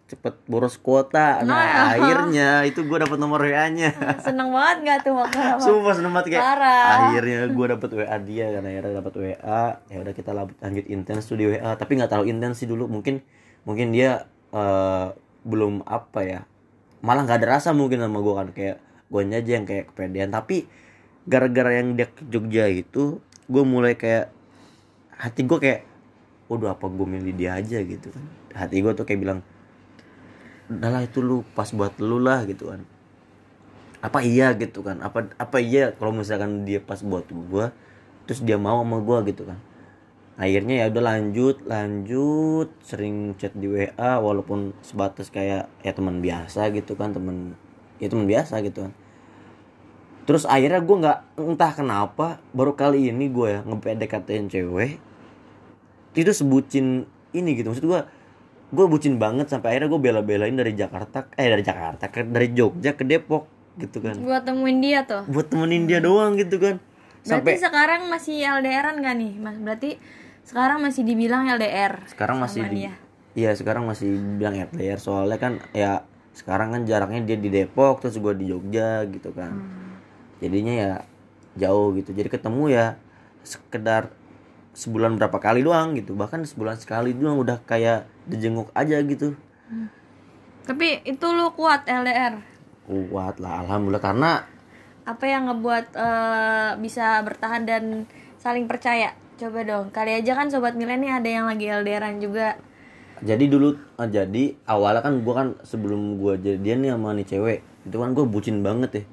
cepet 0.10 0.34
boros 0.50 0.82
kuota. 0.82 1.46
Nah 1.46 1.94
akhirnya 1.94 2.66
itu 2.66 2.82
gua 2.90 3.06
dapat 3.06 3.22
nomor 3.22 3.46
WA 3.46 3.70
nya 3.70 3.94
Seneng 4.26 4.50
banget 4.50 4.78
nggak 4.82 5.00
tuh 5.06 5.14
waktu? 5.14 5.38
Sumpah 5.62 5.94
seneng 5.94 6.12
banget 6.18 6.34
kayak 6.34 6.44
Parah. 6.44 6.88
akhirnya 7.14 7.40
gue 7.46 7.66
dapet 7.70 7.90
WA 7.94 8.18
dia 8.26 8.46
kan 8.58 8.64
akhirnya 8.66 8.94
dapet 8.98 9.14
WA 9.22 9.64
ya 9.86 9.98
udah 10.02 10.14
kita 10.18 10.32
lanjut 10.34 10.86
intens 10.90 11.24
tuh 11.30 11.38
di 11.38 11.46
WA 11.46 11.72
tapi 11.78 12.02
nggak 12.02 12.10
terlalu 12.10 12.34
intens 12.34 12.58
sih 12.58 12.66
dulu. 12.66 12.90
Mungkin 12.90 13.22
mungkin 13.70 13.94
dia 13.94 14.26
eh, 14.50 15.08
belum 15.46 15.86
apa 15.86 16.20
ya 16.26 16.40
malah 17.06 17.24
nggak 17.24 17.46
ada 17.46 17.48
rasa 17.62 17.70
mungkin 17.78 18.02
sama 18.02 18.18
gue 18.20 18.34
kan. 18.34 18.48
Kayak 18.50 18.78
gue 19.14 19.22
aja 19.30 19.52
yang 19.54 19.66
kayak 19.70 19.94
kepedean. 19.94 20.34
Tapi 20.34 20.66
gara-gara 21.30 21.78
yang 21.78 21.94
dia 21.94 22.10
ke 22.10 22.26
Jogja 22.26 22.66
itu 22.66 23.22
gue 23.46 23.64
mulai 23.64 23.94
kayak 23.94 24.34
hati 25.22 25.46
gue 25.46 25.60
kayak 25.62 25.86
waduh 26.50 26.74
apa 26.74 26.90
gue 26.90 27.06
milih 27.06 27.34
dia 27.38 27.62
aja? 27.62 27.78
gitu 27.86 28.10
kan. 28.10 28.26
Hati 28.58 28.82
gue 28.82 28.92
tuh 28.98 29.06
kayak 29.06 29.22
bilang 29.22 29.40
udahlah 30.70 31.02
itu 31.02 31.20
lu 31.20 31.42
pas 31.58 31.68
buat 31.74 31.98
lu 31.98 32.22
lah 32.22 32.46
gitu 32.46 32.70
kan. 32.70 32.86
Apa 34.00 34.22
iya 34.24 34.54
gitu 34.56 34.86
kan? 34.86 35.02
Apa 35.02 35.34
apa 35.36 35.58
iya 35.60 35.92
kalau 35.98 36.14
misalkan 36.14 36.64
dia 36.64 36.80
pas 36.80 37.02
buat 37.02 37.26
gua 37.28 37.74
terus 38.30 38.46
dia 38.46 38.56
mau 38.56 38.86
sama 38.86 39.02
gua 39.02 39.26
gitu 39.26 39.50
kan? 39.50 39.58
Akhirnya 40.40 40.86
ya 40.86 40.86
udah 40.88 41.04
lanjut 41.04 41.58
lanjut 41.68 42.70
sering 42.86 43.36
chat 43.36 43.52
di 43.58 43.68
WA 43.68 44.22
walaupun 44.24 44.72
sebatas 44.86 45.28
kayak 45.28 45.68
ya 45.84 45.92
teman 45.92 46.24
biasa 46.24 46.72
gitu 46.72 46.96
kan 46.96 47.12
teman 47.12 47.58
ya 48.00 48.08
teman 48.08 48.30
biasa 48.30 48.62
gitu 48.64 48.88
kan. 48.88 48.94
Terus 50.30 50.46
akhirnya 50.46 50.80
gua 50.86 50.98
nggak 51.02 51.20
entah 51.42 51.72
kenapa 51.74 52.40
baru 52.54 52.78
kali 52.78 53.10
ini 53.10 53.28
gua 53.28 53.48
ya 53.58 53.60
nge-PDKT-in 53.66 54.48
cewek 54.48 55.02
itu 56.16 56.32
sebutin 56.32 57.10
ini 57.34 57.58
gitu. 57.58 57.74
Maksud 57.74 57.90
gua 57.90 58.08
gue 58.70 58.86
bucin 58.86 59.16
banget 59.16 59.48
sampai 59.48 59.74
akhirnya 59.74 59.90
gue 59.90 60.02
bela-belain 60.02 60.54
dari 60.54 60.72
Jakarta 60.72 61.26
eh 61.34 61.48
dari 61.48 61.62
Jakarta 61.62 62.06
ke 62.06 62.22
dari 62.22 62.50
Jogja 62.50 62.94
ke 62.94 63.02
Depok 63.02 63.50
gitu 63.76 63.98
kan 63.98 64.14
Buat 64.18 64.44
temuin 64.44 64.78
dia 64.78 65.02
tuh. 65.02 65.24
buat 65.26 65.48
temenin 65.48 65.84
dia 65.84 65.98
doang 65.98 66.36
gitu 66.36 66.58
kan 66.58 66.78
Berarti 67.20 67.28
sampai 67.28 67.54
sekarang 67.58 68.02
masih 68.08 68.36
LDRan 68.40 68.96
gak 68.98 69.16
nih, 69.18 69.34
Mas? 69.36 69.58
Berarti 69.58 70.00
sekarang 70.42 70.80
masih 70.80 71.04
dibilang 71.04 71.46
LDR. 71.48 72.00
sekarang 72.08 72.38
masih 72.38 72.64
di 72.64 72.76
dia. 72.80 72.94
iya 73.34 73.52
sekarang 73.52 73.86
masih 73.86 74.10
bilang 74.36 74.56
LDR 74.56 74.98
soalnya 74.98 75.38
kan 75.38 75.54
ya 75.72 76.02
sekarang 76.32 76.72
kan 76.72 76.82
jaraknya 76.84 77.22
dia 77.24 77.38
di 77.38 77.50
Depok 77.50 78.00
terus 78.00 78.16
gue 78.16 78.34
di 78.34 78.48
Jogja 78.48 79.04
gitu 79.06 79.30
kan 79.30 79.52
Hmm. 79.52 79.98
jadinya 80.40 80.74
ya 80.74 80.94
jauh 81.56 81.94
gitu 81.94 82.12
jadi 82.12 82.28
ketemu 82.28 82.64
ya 82.70 82.86
sekedar 83.42 84.10
sebulan 84.80 85.20
berapa 85.20 85.38
kali 85.38 85.60
doang 85.62 85.90
gitu 86.00 86.12
bahkan 86.16 86.40
sebulan 86.48 86.80
sekali 86.80 87.12
doang 87.12 87.38
udah 87.38 87.58
kayak 87.68 88.00
dijenguk 88.32 88.72
aja 88.74 88.98
gitu 89.04 89.36
Tapi 90.68 91.02
itu 91.04 91.28
lu 91.34 91.50
kuat 91.58 91.82
LDR. 91.90 92.34
kuat 92.88 93.36
lah 93.38 93.62
alhamdulillah 93.62 94.02
karena 94.02 94.32
Apa 95.04 95.26
yang 95.26 95.50
ngebuat 95.50 95.86
eh, 95.98 96.72
bisa 96.78 97.18
bertahan 97.26 97.66
dan 97.66 98.06
saling 98.38 98.70
percaya? 98.70 99.10
Coba 99.36 99.66
dong. 99.66 99.90
Kali 99.90 100.12
aja 100.14 100.38
kan 100.38 100.48
sobat 100.48 100.78
milen 100.78 101.02
nih 101.02 101.12
ada 101.12 101.30
yang 101.30 101.46
lagi 101.50 101.66
LDRan 101.66 102.22
juga. 102.22 102.54
jadi 103.22 103.46
dulu 103.46 103.68
eh, 104.00 104.10
jadi 104.10 104.44
awalnya 104.66 105.02
kan 105.04 105.14
gua 105.20 105.34
kan 105.36 105.48
sebelum 105.62 106.16
gua 106.16 106.40
jadian 106.40 106.80
nih 106.80 106.92
sama 106.96 107.12
nih 107.12 107.28
cewek 107.28 107.60
itu 107.84 107.98
kan 107.98 108.10
gua 108.16 108.26
bucin 108.26 108.64
banget 108.64 108.92
ya 108.96 109.04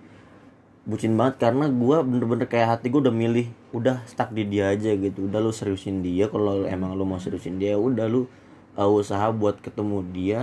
bucin 0.86 1.18
banget 1.18 1.42
karena 1.42 1.66
gua 1.66 2.06
bener-bener 2.06 2.46
kayak 2.46 2.78
hati 2.78 2.94
gua 2.94 3.10
udah 3.10 3.14
milih 3.14 3.50
udah 3.74 4.06
stuck 4.06 4.30
di 4.30 4.46
dia 4.46 4.70
aja 4.70 4.94
gitu. 4.94 5.26
Udah 5.26 5.42
lu 5.42 5.50
seriusin 5.50 6.00
dia. 6.00 6.30
Kalau 6.30 6.62
emang 6.64 6.94
lu 6.94 7.02
mau 7.02 7.18
seriusin 7.18 7.58
dia 7.58 7.74
udah 7.74 8.06
lu 8.06 8.30
uh, 8.78 8.86
usaha 8.86 9.28
buat 9.34 9.58
ketemu 9.58 10.06
dia. 10.14 10.40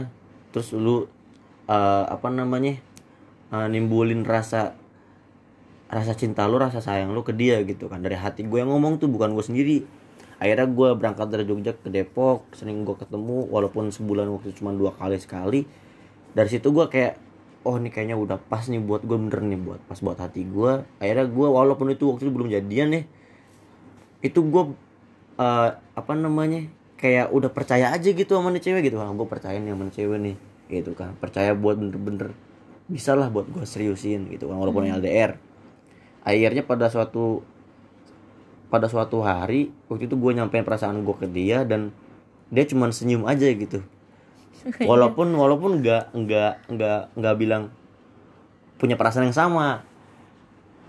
Terus 0.52 0.76
lu 0.76 1.08
uh, 1.72 2.06
apa 2.12 2.28
namanya 2.28 2.78
uh, 3.56 3.72
nimbulin 3.72 4.28
rasa 4.28 4.76
rasa 5.88 6.18
cinta 6.18 6.44
lu 6.50 6.60
rasa 6.60 6.84
sayang 6.84 7.16
lu 7.16 7.24
ke 7.24 7.32
dia 7.32 7.64
gitu 7.64 7.88
kan. 7.88 8.04
Dari 8.04 8.20
hati 8.20 8.44
gue 8.44 8.60
yang 8.60 8.70
ngomong 8.70 9.00
tuh 9.00 9.08
bukan 9.08 9.32
gue 9.32 9.46
sendiri. 9.46 9.78
Akhirnya 10.44 10.68
gue 10.68 10.90
berangkat 11.00 11.32
dari 11.32 11.48
Jogja 11.48 11.72
ke 11.72 11.88
Depok 11.88 12.52
sering 12.52 12.84
gue 12.84 13.00
ketemu 13.00 13.48
walaupun 13.48 13.96
sebulan 13.96 14.28
waktu 14.28 14.52
cuma 14.60 14.76
dua 14.76 14.92
kali 14.92 15.16
sekali. 15.16 15.64
Dari 16.36 16.50
situ 16.52 16.68
gue 16.74 16.84
kayak 16.92 17.23
oh 17.64 17.80
ini 17.80 17.90
kayaknya 17.90 18.20
udah 18.20 18.38
pas 18.40 18.68
nih 18.68 18.80
buat 18.84 19.04
gue 19.04 19.16
bener 19.16 19.40
nih 19.40 19.60
buat 19.60 19.80
pas 19.88 20.00
buat 20.00 20.20
hati 20.20 20.44
gue 20.48 20.84
akhirnya 21.00 21.26
gue 21.28 21.48
walaupun 21.48 21.92
itu 21.92 22.12
waktu 22.12 22.28
itu 22.28 22.32
belum 22.32 22.50
jadian 22.52 22.88
nih 23.00 23.04
itu 24.24 24.40
gue 24.40 24.64
eh, 25.40 25.70
apa 25.76 26.14
namanya 26.16 26.68
kayak 26.96 27.36
udah 27.36 27.52
percaya 27.52 27.92
aja 27.92 28.10
gitu 28.16 28.40
sama 28.40 28.48
nih 28.56 28.64
cewek 28.64 28.88
gitu. 28.88 28.96
Gue 28.96 29.28
percaya 29.28 29.60
nih 29.60 29.76
sama 29.76 29.84
nih 29.92 29.96
cewek 30.00 30.20
nih 30.24 30.36
gitu 30.72 30.92
kan. 30.96 31.12
Percaya 31.20 31.52
buat 31.52 31.76
bener-bener 31.76 32.32
bisa 32.88 33.16
lah 33.16 33.32
buat 33.32 33.48
gue 33.48 33.64
seriusin 33.64 34.28
gitu 34.28 34.52
kan 34.52 34.60
walaupun 34.60 34.84
LDR 34.84 35.40
akhirnya 36.24 36.64
pada 36.68 36.92
suatu 36.92 37.44
pada 38.68 38.92
suatu 38.92 39.24
hari 39.24 39.72
waktu 39.88 40.12
itu 40.12 40.16
gue 40.20 40.32
nyampein 40.36 40.68
perasaan 40.68 41.00
gue 41.08 41.16
ke 41.16 41.28
dia 41.32 41.64
dan 41.64 41.96
dia 42.52 42.68
cuman 42.68 42.92
senyum 42.92 43.24
aja 43.24 43.48
gitu 43.48 43.80
walaupun 44.90 45.34
walaupun 45.34 45.84
nggak 45.84 46.16
nggak 46.16 46.54
nggak 46.72 47.00
nggak 47.18 47.36
bilang 47.40 47.74
punya 48.78 49.00
perasaan 49.00 49.30
yang 49.32 49.38
sama. 49.38 49.86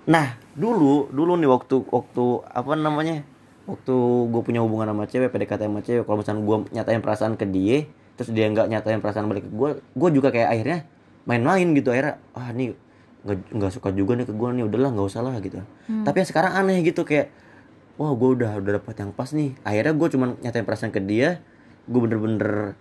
Nah 0.04 0.36
dulu 0.54 1.08
dulu 1.10 1.38
nih 1.38 1.50
waktu 1.50 1.82
waktu 1.88 2.24
apa 2.46 2.72
namanya 2.76 3.24
waktu 3.64 3.94
gue 4.28 4.42
punya 4.44 4.60
hubungan 4.60 4.92
sama 4.92 5.08
cewek 5.08 5.32
PDKT 5.32 5.66
sama 5.66 5.80
cewek 5.80 6.04
kalau 6.04 6.20
misalnya 6.20 6.42
gue 6.44 6.56
nyatain 6.76 7.00
perasaan 7.00 7.34
ke 7.40 7.48
dia 7.48 7.88
terus 8.14 8.30
dia 8.30 8.46
nggak 8.46 8.70
nyatain 8.70 9.00
perasaan 9.00 9.26
balik 9.26 9.48
ke 9.48 9.50
gue 9.50 9.70
gue 9.80 10.08
juga 10.12 10.28
kayak 10.30 10.48
akhirnya 10.52 10.78
main-main 11.24 11.66
gitu 11.72 11.88
akhirnya 11.90 12.20
ah 12.36 12.52
nih 12.52 12.76
nggak 13.24 13.72
suka 13.72 13.88
juga 13.96 14.20
nih 14.20 14.28
ke 14.28 14.34
gue 14.36 14.48
nih 14.60 14.64
udahlah 14.68 14.92
nggak 14.92 15.08
usah 15.08 15.24
lah 15.24 15.40
gitu. 15.40 15.64
Tapi 15.88 16.16
yang 16.20 16.28
sekarang 16.28 16.52
aneh 16.60 16.84
gitu 16.84 17.08
kayak 17.08 17.32
wah 17.96 18.12
gue 18.12 18.30
udah 18.36 18.60
udah 18.60 18.72
dapat 18.76 18.94
yang 19.00 19.10
pas 19.16 19.32
nih. 19.32 19.56
Akhirnya 19.64 19.96
gue 19.96 20.08
cuman 20.12 20.28
nyatain 20.44 20.66
perasaan 20.68 20.92
ke 20.92 21.00
dia 21.00 21.40
gue 21.88 22.00
bener-bener 22.00 22.76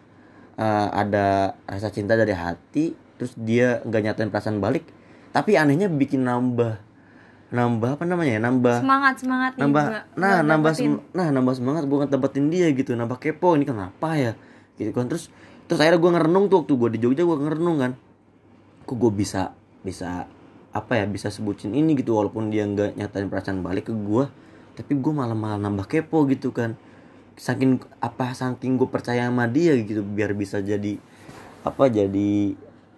uh, 0.55 0.89
ada 0.91 1.57
rasa 1.63 1.89
cinta 1.89 2.13
dari 2.13 2.31
hati 2.31 2.93
terus 3.15 3.33
dia 3.35 3.79
nggak 3.81 4.01
nyatain 4.03 4.29
perasaan 4.29 4.57
balik 4.57 4.85
tapi 5.29 5.55
anehnya 5.55 5.87
bikin 5.87 6.23
nambah 6.23 6.77
nambah 7.53 8.01
apa 8.01 8.03
namanya 8.03 8.37
ya 8.37 8.41
nambah 8.41 8.75
Semangat 8.81 9.15
semangat 9.21 9.51
nambah 9.55 9.85
buat- 9.85 10.05
nah 10.17 10.35
buat 10.35 10.49
nambah 10.49 10.71
sem- 10.73 11.03
nah 11.13 11.27
nambah 11.29 11.53
semangat 11.53 11.83
buat 11.85 12.09
dapetin 12.09 12.49
dia 12.49 12.65
gitu 12.73 12.97
nambah 12.97 13.21
kepo 13.21 13.53
ini 13.53 13.61
kenapa 13.63 14.17
ya? 14.17 14.33
Gitu 14.73 14.89
kan 14.89 15.05
terus 15.05 15.29
terus 15.69 15.77
akhirnya 15.77 16.01
gue 16.01 16.11
ngerenung 16.11 16.49
tuh 16.49 16.65
waktu 16.65 16.73
gue 16.73 16.89
di 16.97 16.99
Jogja 16.99 17.21
gue 17.21 17.37
ngerenung 17.37 17.77
kan. 17.77 17.91
Kok 18.83 18.95
gue 18.97 19.11
bisa 19.13 19.53
bisa 19.85 20.25
apa 20.73 20.97
ya 20.97 21.05
bisa 21.05 21.29
sebutin 21.29 21.77
ini 21.77 21.93
gitu 21.93 22.17
walaupun 22.17 22.49
dia 22.49 22.65
nggak 22.65 22.97
nyatain 22.97 23.29
perasaan 23.29 23.61
balik 23.61 23.89
ke 23.89 23.93
gue 23.93 24.25
tapi 24.73 24.97
gue 24.97 25.13
malah 25.13 25.37
malah 25.37 25.61
nambah 25.61 25.85
kepo 25.85 26.25
gitu 26.25 26.49
kan 26.49 26.73
saking 27.33 27.81
apa 27.97 28.33
saking 28.37 28.77
gue 28.77 28.89
percaya 28.89 29.25
sama 29.25 29.49
dia 29.49 29.73
gitu 29.79 30.05
biar 30.05 30.37
bisa 30.37 30.61
jadi 30.61 31.01
apa 31.63 31.89
jadi 31.89 32.53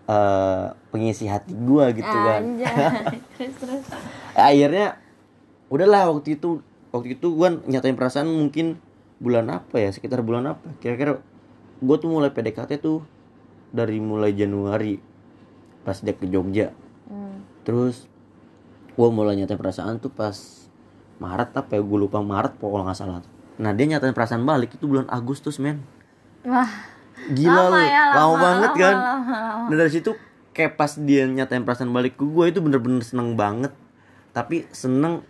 eh, 0.10 0.66
pengisi 0.92 1.26
hati 1.30 1.54
gue 1.54 1.86
gitu 2.02 2.18
kan. 2.18 2.42
Terus 3.38 3.56
terus. 3.60 3.86
akhirnya 4.36 5.00
udahlah 5.72 6.12
waktu 6.12 6.38
itu 6.40 6.60
waktu 6.92 7.20
itu 7.20 7.28
gue 7.36 7.50
nyatain 7.68 7.96
perasaan 7.96 8.28
mungkin 8.28 8.80
bulan 9.20 9.48
apa 9.52 9.80
ya 9.80 9.90
sekitar 9.92 10.22
bulan 10.22 10.58
apa. 10.58 10.68
Kira-kira 10.84 11.22
gue 11.80 11.96
tuh 12.00 12.10
mulai 12.10 12.32
PDKT 12.32 12.80
tuh 12.80 13.04
dari 13.76 14.00
mulai 14.00 14.32
Januari 14.32 15.00
pas 15.84 16.00
dia 16.02 16.16
ke 16.16 16.26
Jogja. 16.26 16.74
Hmm. 17.06 17.46
terus 17.62 18.10
gue 18.98 19.10
mulai 19.14 19.38
nyatain 19.38 19.62
perasaan 19.62 20.02
tuh 20.02 20.10
pas 20.10 20.34
Maret 21.22 21.54
apa 21.54 21.78
ya 21.78 21.82
gue 21.86 22.00
lupa 22.02 22.18
Maret 22.26 22.58
pokoknya 22.58 22.84
nggak 22.90 22.98
salah 22.98 23.22
nah 23.56 23.72
dia 23.72 23.88
nyatain 23.88 24.12
perasaan 24.12 24.44
balik 24.44 24.76
itu 24.76 24.86
bulan 24.88 25.08
Agustus 25.08 25.60
men. 25.60 25.84
Wah. 26.44 26.68
gila 27.26 27.72
Lama 27.72 27.72
lu. 27.72 27.80
ya, 27.82 28.04
lama, 28.12 28.20
lama, 28.20 28.36
banget 28.38 28.72
lama, 28.72 28.84
kan? 28.84 28.96
lama, 28.96 29.36
lama. 29.40 29.66
dan 29.72 29.76
dari 29.82 29.92
situ 29.92 30.12
kayak 30.52 30.78
pas 30.78 30.92
dia 31.00 31.24
nyatain 31.26 31.64
perasaan 31.64 31.90
balik 31.90 32.20
ke 32.20 32.24
gue 32.28 32.46
itu 32.52 32.60
bener-bener 32.62 33.02
seneng 33.02 33.34
banget. 33.40 33.72
Tapi 34.36 34.68
seneng 34.76 35.24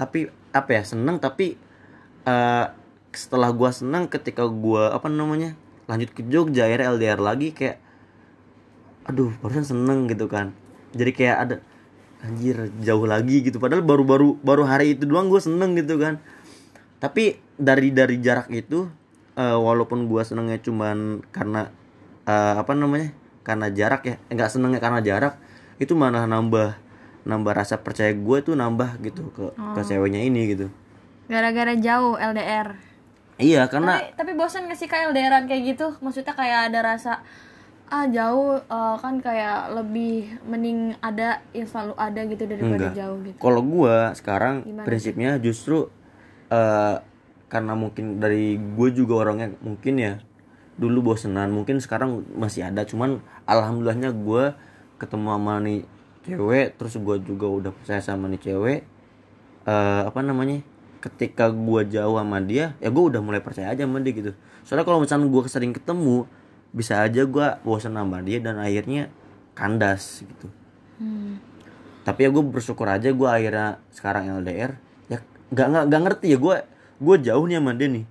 tapi 0.00 0.32
apa 0.50 0.70
ya 0.80 0.82
seneng 0.82 1.20
tapi 1.20 1.60
eh, 2.24 2.66
setelah 3.12 3.52
gue 3.52 3.70
seneng 3.70 4.08
ketika 4.08 4.48
gue 4.48 4.82
apa 4.90 5.06
namanya 5.12 5.54
lanjut 5.86 6.10
ke 6.16 6.24
Jogja 6.26 6.66
akhirnya 6.66 6.94
LDR 6.96 7.20
lagi 7.20 7.52
kayak 7.52 7.78
aduh 9.04 9.30
barusan 9.44 9.64
seneng 9.68 10.08
gitu 10.08 10.26
kan. 10.26 10.56
Jadi 10.96 11.10
kayak 11.14 11.36
ada 11.36 11.56
anjir 12.24 12.72
jauh 12.80 13.04
lagi 13.04 13.44
gitu. 13.44 13.60
Padahal 13.60 13.84
baru-baru 13.84 14.40
baru 14.40 14.64
hari 14.66 14.96
itu 14.96 15.04
doang 15.04 15.28
gue 15.28 15.40
seneng 15.40 15.76
gitu 15.76 16.00
kan 16.00 16.18
tapi 17.00 17.40
dari 17.56 17.90
dari 17.90 18.20
jarak 18.20 18.52
itu 18.52 18.86
eh, 19.34 19.56
walaupun 19.56 20.06
gue 20.06 20.22
senengnya 20.22 20.60
cuman 20.60 21.24
karena 21.32 21.72
eh, 22.28 22.54
apa 22.60 22.76
namanya 22.76 23.16
karena 23.40 23.72
jarak 23.72 24.02
ya 24.04 24.16
enggak 24.28 24.52
senengnya 24.52 24.78
karena 24.78 25.00
jarak 25.00 25.34
itu 25.80 25.96
malah 25.96 26.28
nambah 26.28 26.76
nambah 27.24 27.52
rasa 27.56 27.80
percaya 27.80 28.12
gue 28.12 28.38
tuh 28.44 28.52
nambah 28.52 29.00
gitu 29.00 29.32
ke 29.32 29.52
ke 29.56 29.80
ceweknya 29.84 30.20
ini 30.24 30.56
gitu. 30.56 30.66
Gara-gara 31.28 31.72
jauh 31.76 32.20
LDR 32.20 32.76
iya 33.40 33.64
karena 33.72 33.96
tapi, 33.96 34.12
tapi 34.20 34.32
bosan 34.36 34.68
gak 34.68 34.76
sih 34.76 34.84
kayak 34.84 35.16
LDRan 35.16 35.48
kayak 35.48 35.62
gitu? 35.74 35.96
Maksudnya 36.04 36.36
kayak 36.36 36.70
ada 36.70 36.80
rasa 36.84 37.24
ah 37.90 38.06
jauh 38.06 38.60
eh, 38.60 38.96
kan 39.02 39.18
kayak 39.18 39.74
lebih 39.74 40.38
mending 40.46 40.94
ada 41.02 41.42
yang 41.50 41.66
selalu 41.66 41.94
ada 41.98 42.20
gitu 42.28 42.44
daripada 42.46 42.76
Enggak. 42.76 42.94
jauh 42.94 43.18
gitu. 43.24 43.36
Kalau 43.40 43.62
gua 43.64 44.12
sekarang 44.14 44.62
Gimana 44.62 44.86
prinsipnya 44.86 45.30
justru 45.42 45.90
eh 46.50 46.96
karena 47.50 47.74
mungkin 47.74 48.22
dari 48.22 48.54
gue 48.58 48.88
juga 48.94 49.26
orangnya 49.26 49.54
mungkin 49.62 49.94
ya 49.98 50.22
dulu 50.80 51.12
bosenan. 51.12 51.52
Mungkin 51.52 51.78
sekarang 51.84 52.24
masih 52.32 52.64
ada 52.64 52.88
cuman 52.88 53.20
alhamdulillahnya 53.44 54.16
gua 54.16 54.56
ketemu 54.96 55.28
sama 55.36 55.54
nih 55.60 55.80
cewek 56.24 56.66
terus 56.80 56.94
gua 57.00 57.16
juga 57.20 57.46
udah 57.48 57.70
percaya 57.76 58.00
sama 58.00 58.32
nih 58.32 58.40
cewek. 58.40 58.80
Eh 59.68 60.02
apa 60.08 60.20
namanya? 60.24 60.64
Ketika 61.04 61.52
gua 61.52 61.84
jauh 61.84 62.16
sama 62.16 62.40
dia 62.40 62.72
ya 62.80 62.88
gua 62.88 63.12
udah 63.12 63.20
mulai 63.20 63.44
percaya 63.44 63.76
aja 63.76 63.84
sama 63.84 64.00
dia 64.00 64.16
gitu. 64.16 64.32
Soalnya 64.64 64.88
kalau 64.88 65.04
misalnya 65.04 65.28
gua 65.28 65.44
sering 65.44 65.76
ketemu 65.76 66.24
bisa 66.72 67.04
aja 67.04 67.28
gua 67.28 67.60
bosan 67.60 67.92
sama 67.98 68.24
dia 68.24 68.40
dan 68.40 68.56
akhirnya 68.56 69.12
kandas 69.52 70.24
gitu. 70.24 70.48
Hmm. 71.00 71.40
tapi 72.04 72.28
ya 72.28 72.30
gue 72.32 72.44
bersyukur 72.44 72.84
aja 72.84 73.08
gue 73.08 73.24
akhirnya 73.24 73.80
sekarang 73.88 74.28
LDR 74.44 74.76
nggak 75.50 75.66
nggak 75.66 75.84
nggak 75.90 76.02
ngerti 76.06 76.26
ya 76.34 76.38
gue 76.38 76.56
gue 77.00 77.16
jauh 77.26 77.44
nih 77.46 77.56
sama 77.58 77.72
dia 77.74 77.88
nih. 77.90 78.04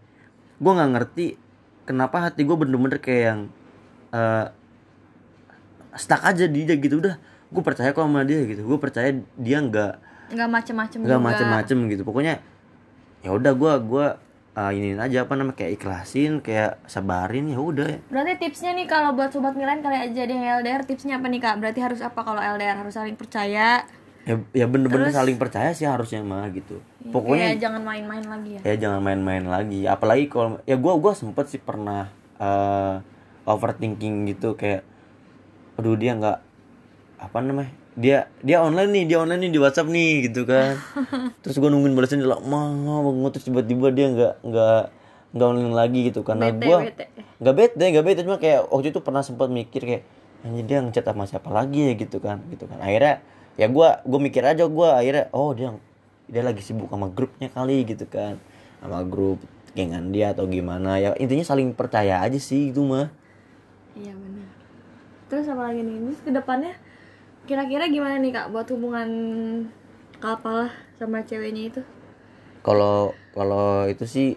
Gue 0.59 0.71
nggak 0.75 0.91
ngerti 0.95 1.25
kenapa 1.87 2.29
hati 2.29 2.41
gue 2.43 2.57
bener-bener 2.59 2.99
kayak 2.99 3.23
yang 3.23 3.41
eh 4.13 4.45
stuck 5.95 6.21
aja 6.23 6.45
di 6.45 6.67
dia 6.67 6.75
gitu. 6.77 6.99
Udah 6.99 7.15
gue 7.49 7.63
percaya 7.63 7.95
kok 7.95 8.03
sama 8.03 8.21
dia 8.27 8.43
gitu. 8.45 8.61
Gue 8.67 8.77
percaya 8.77 9.09
dia 9.39 9.57
nggak 9.59 9.93
nggak 10.29 10.49
macem-macem 10.49 10.97
nggak 11.01 11.21
macem-macem 11.21 11.77
gitu. 11.89 12.03
Pokoknya 12.05 12.43
ya 13.19 13.35
udah 13.35 13.51
gue 13.55 13.73
gue 13.87 14.07
uh, 14.59 14.71
iniin 14.71 14.99
aja 14.99 15.23
apa 15.27 15.33
namanya 15.35 15.57
kayak 15.59 15.79
ikhlasin 15.79 16.43
kayak 16.43 16.83
sabarin 16.85 17.47
ya 17.47 17.59
udah. 17.59 18.03
Berarti 18.11 18.33
tipsnya 18.35 18.75
nih 18.75 18.87
kalau 18.87 19.15
buat 19.15 19.31
sobat 19.31 19.55
milen 19.55 19.79
kali 19.79 19.95
aja 19.95 20.21
yang 20.27 20.63
LDR 20.63 20.83
tipsnya 20.83 21.19
apa 21.19 21.27
nih 21.31 21.39
kak? 21.39 21.55
Berarti 21.63 21.79
harus 21.79 22.01
apa 22.03 22.19
kalau 22.19 22.41
LDR 22.43 22.77
harus 22.79 22.95
saling 22.95 23.15
percaya? 23.15 23.85
Ya 24.29 24.35
ya 24.53 24.65
bener-bener 24.69 25.09
saling 25.09 25.41
percaya 25.41 25.73
sih 25.73 25.89
harusnya 25.89 26.21
mah 26.21 26.45
gitu. 26.53 26.77
Pokoknya 27.09 27.57
Kayak 27.57 27.61
jangan 27.65 27.81
main-main 27.81 28.21
lagi 28.29 28.49
ya. 28.53 28.61
ya 28.61 28.75
jangan 28.77 28.99
main-main 29.01 29.45
lagi. 29.49 29.89
Apalagi 29.89 30.29
kalau 30.29 30.61
ya 30.69 30.77
gua 30.77 31.01
gua 31.01 31.17
sempet 31.17 31.49
sih 31.49 31.57
pernah 31.57 32.13
eh, 32.37 33.01
overthinking 33.49 34.29
gitu 34.29 34.53
kayak 34.53 34.85
aduh 35.81 35.97
dia 35.97 36.13
nggak 36.13 36.37
apa 37.19 37.37
namanya 37.41 37.73
dia 37.97 38.29
dia 38.45 38.61
online 38.61 38.91
nih 38.93 39.03
dia 39.09 39.17
online 39.17 39.49
nih 39.49 39.51
di 39.57 39.59
WhatsApp 39.59 39.89
nih 39.89 40.29
gitu 40.29 40.45
kan. 40.45 40.77
Terus 41.41 41.57
gua 41.57 41.73
nungguin 41.73 41.97
balasan 41.97 42.21
dia 42.21 42.29
lama 42.29 42.61
banget 43.09 43.31
terus 43.41 43.45
tiba-tiba 43.49 43.89
dia 43.89 44.13
nggak 44.13 44.33
nggak 44.45 44.81
nggak 45.33 45.47
online 45.49 45.73
lagi 45.73 45.99
gitu. 46.13 46.21
Karena 46.21 46.53
gua 46.53 46.85
nggak 47.41 47.55
bete 47.57 47.85
nggak 47.89 48.05
bete. 48.05 48.21
Cuma 48.21 48.37
kayak 48.37 48.69
waktu 48.69 48.93
itu 48.93 49.01
pernah 49.01 49.25
sempat 49.25 49.49
mikir 49.49 49.81
kayak 49.81 50.03
anjir 50.45 50.63
dia 50.69 50.77
ngechat 50.85 51.01
sama 51.01 51.25
siapa 51.25 51.49
lagi 51.49 51.89
ya 51.89 51.93
gitu 51.97 52.21
kan 52.21 52.45
gitu 52.53 52.69
kan. 52.69 52.77
Akhirnya 52.77 53.25
ya 53.55 53.71
gua 53.71 54.03
gua 54.05 54.19
mikir 54.21 54.43
aja 54.45 54.67
gua 54.69 54.99
akhirnya 54.99 55.31
oh 55.33 55.55
dia 55.55 55.73
dia 56.29 56.43
lagi 56.45 56.61
sibuk 56.61 56.91
sama 56.91 57.09
grupnya 57.09 57.49
kali 57.49 57.87
gitu 57.87 58.05
kan 58.05 58.37
sama 58.83 59.01
grup 59.07 59.41
gengan 59.73 60.13
dia 60.13 60.33
atau 60.33 60.45
gimana 60.45 60.97
ya 61.01 61.13
intinya 61.17 61.45
saling 61.45 61.73
percaya 61.73 62.21
aja 62.21 62.37
sih 62.37 62.73
itu 62.73 62.81
mah 62.85 63.09
Iya 63.97 64.15
benar. 64.15 64.47
Terus 65.27 65.49
apa 65.51 65.73
lagi 65.73 65.81
nih? 65.83 65.97
Terus 66.07 66.21
ke 66.23 66.31
depannya 66.31 66.73
kira-kira 67.49 67.89
gimana 67.89 68.15
nih 68.21 68.31
kak 68.31 68.47
buat 68.53 68.69
hubungan 68.71 69.09
kapal 70.23 70.71
sama 70.95 71.19
ceweknya 71.25 71.73
itu? 71.73 71.81
kalau 72.59 73.15
kalau 73.31 73.87
itu 73.87 74.03
sih 74.03 74.27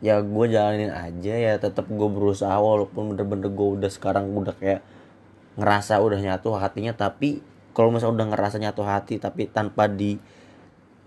ya 0.00 0.18
gue 0.24 0.46
jalanin 0.50 0.90
aja 0.90 1.34
ya 1.36 1.52
tetap 1.60 1.86
gue 1.86 2.08
berusaha 2.10 2.56
walaupun 2.56 3.14
bener-bener 3.14 3.52
gue 3.52 3.68
udah 3.80 3.90
sekarang 3.92 4.32
udah 4.32 4.56
kayak 4.56 4.82
ngerasa 5.60 6.00
udah 6.00 6.18
nyatu 6.18 6.56
hatinya 6.56 6.96
tapi 6.96 7.44
kalau 7.76 7.94
misalnya 7.94 8.22
udah 8.22 8.26
ngerasa 8.34 8.56
nyatu 8.58 8.82
hati 8.82 9.22
tapi 9.22 9.46
tanpa 9.50 9.86
di 9.86 10.18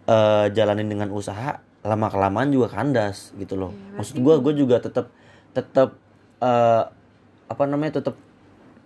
eh, 0.07 0.45
jalanin 0.51 0.87
dengan 0.87 1.11
usaha 1.11 1.59
lama 1.83 2.07
kelamaan 2.07 2.47
juga 2.51 2.71
kandas 2.71 3.35
gitu 3.35 3.59
loh. 3.59 3.75
Maksud 3.99 4.23
gue 4.23 4.35
gue 4.39 4.53
juga 4.55 4.79
tetap 4.79 5.11
tetap 5.51 5.99
eh, 6.39 6.83
apa 7.51 7.63
namanya 7.67 7.99
tetap 7.99 8.15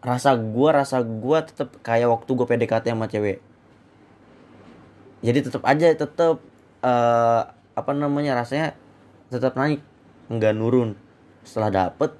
rasa 0.01 0.33
gue 0.37 0.69
rasa 0.69 1.01
gue 1.05 1.37
tetap 1.45 1.69
kayak 1.85 2.09
waktu 2.09 2.29
gue 2.33 2.45
PDKT 2.49 2.85
sama 2.93 3.05
cewek. 3.05 3.37
Jadi 5.21 5.39
tetap 5.45 5.63
aja 5.65 5.93
tetap 5.93 6.41
eh, 6.81 7.41
apa 7.77 7.91
namanya 7.93 8.41
rasanya 8.41 8.73
tetap 9.29 9.53
naik 9.53 9.81
nggak 10.33 10.53
nurun. 10.57 10.97
Setelah 11.45 11.69
dapet 11.69 12.11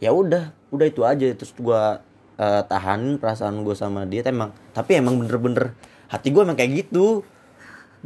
ya 0.00 0.16
udah 0.16 0.52
udah 0.72 0.86
itu 0.88 1.04
aja. 1.04 1.26
Terus 1.36 1.52
gua 1.60 2.00
eh, 2.36 2.62
tahanin 2.68 3.16
perasaan 3.16 3.64
gue 3.64 3.76
sama 3.76 4.04
dia 4.04 4.24
emang 4.28 4.52
tapi 4.76 5.00
emang 5.00 5.16
bener-bener 5.20 5.72
hati 6.06 6.30
gue 6.30 6.42
emang 6.42 6.56
kayak 6.58 6.86
gitu. 6.86 7.26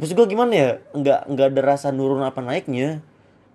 Terus 0.01 0.11
gue 0.17 0.25
gimana 0.25 0.51
ya? 0.53 0.69
Nggak 0.97 1.19
nggak 1.29 1.47
ada 1.53 1.61
rasa 1.61 1.93
nurun 1.93 2.25
apa 2.25 2.41
naiknya. 2.41 3.05